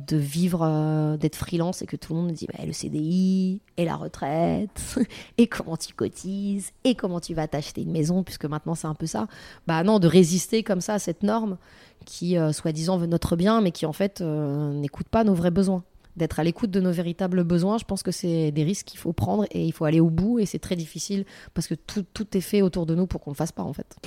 vivre, 0.10 0.62
euh, 0.63 1.17
d'être 1.17 1.36
freelance 1.36 1.82
et 1.82 1.86
que 1.86 1.97
tout 1.97 2.13
le 2.13 2.21
monde 2.21 2.32
dit 2.32 2.47
bah, 2.47 2.63
le 2.65 2.71
CDI 2.71 3.60
et 3.76 3.84
la 3.84 3.97
retraite 3.97 4.97
et 5.38 5.47
comment 5.47 5.76
tu 5.76 5.93
cotises 5.93 6.71
et 6.86 6.95
comment 6.95 7.19
tu 7.19 7.34
vas 7.34 7.50
t'acheter 7.50 7.82
une 7.82 7.91
maison 7.91 8.24
puisque 8.24 8.45
maintenant 8.45 8.74
c'est 8.74 8.88
un 8.88 8.95
peu 8.95 9.06
ça. 9.06 9.28
Bah 9.67 9.84
non, 9.84 10.00
de 10.00 10.08
résister 10.08 10.63
comme 10.63 10.80
ça 10.80 10.93
à 10.93 11.00
cette 11.00 11.24
norme 11.24 11.58
qui 12.06 12.38
euh, 12.38 12.54
soi-disant 12.54 12.97
veut 12.97 13.06
notre 13.06 13.36
bien 13.36 13.60
mais 13.60 13.71
qui 13.74 13.86
en 13.86 13.93
fait 13.93 14.21
euh, 14.21 14.71
n'écoute 14.71 15.10
pas 15.10 15.26
nos 15.26 15.34
vrais 15.34 15.52
besoins. 15.52 15.84
D'être 16.15 16.39
à 16.39 16.43
l'écoute 16.45 16.71
de 16.71 16.80
nos 16.80 16.91
véritables 16.91 17.43
besoins, 17.43 17.78
je 17.78 17.86
pense 17.86 18.02
que 18.02 18.12
c'est 18.12 18.52
des 18.52 18.63
risques 18.63 18.86
qu'il 18.86 19.00
faut 19.00 19.13
prendre 19.13 19.45
et 19.52 19.65
il 19.65 19.71
faut 19.74 19.86
aller 19.86 20.00
au 20.00 20.10
bout 20.10 20.39
et 20.39 20.45
c'est 20.45 20.60
très 20.60 20.78
difficile 20.78 21.26
parce 21.54 21.67
que 21.67 21.76
tout, 21.76 22.06
tout 22.13 22.38
est 22.38 22.41
fait 22.41 22.62
autour 22.62 22.86
de 22.86 22.95
nous 22.95 23.08
pour 23.08 23.19
qu'on 23.19 23.32
ne 23.32 23.36
le 23.36 23.38
fasse 23.38 23.52
pas 23.52 23.63
en 23.63 23.74
fait. 23.74 23.97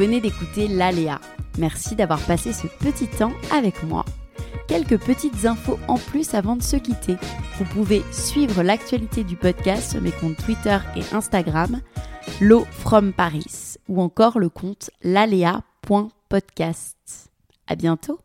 Venez 0.00 0.20
d'écouter 0.22 0.66
L'Aléa. 0.66 1.20
Merci 1.58 1.94
d'avoir 1.94 2.20
passé 2.20 2.54
ce 2.54 2.66
petit 2.66 3.06
temps 3.06 3.34
avec 3.52 3.82
moi. 3.82 4.06
Quelques 4.66 4.98
petites 4.98 5.44
infos 5.44 5.78
en 5.88 5.98
plus 5.98 6.32
avant 6.32 6.56
de 6.56 6.62
se 6.62 6.76
quitter. 6.76 7.16
Vous 7.58 7.66
pouvez 7.66 8.02
suivre 8.10 8.62
l'actualité 8.62 9.24
du 9.24 9.36
podcast 9.36 9.90
sur 9.90 10.00
mes 10.00 10.12
comptes 10.12 10.38
Twitter 10.38 10.78
et 10.96 11.02
Instagram, 11.14 11.82
L'eau 12.40 12.64
from 12.70 13.12
Paris, 13.12 13.76
ou 13.88 14.00
encore 14.00 14.38
le 14.38 14.48
compte 14.48 14.88
lalea.podcast. 15.02 16.96
À 17.66 17.74
bientôt! 17.74 18.20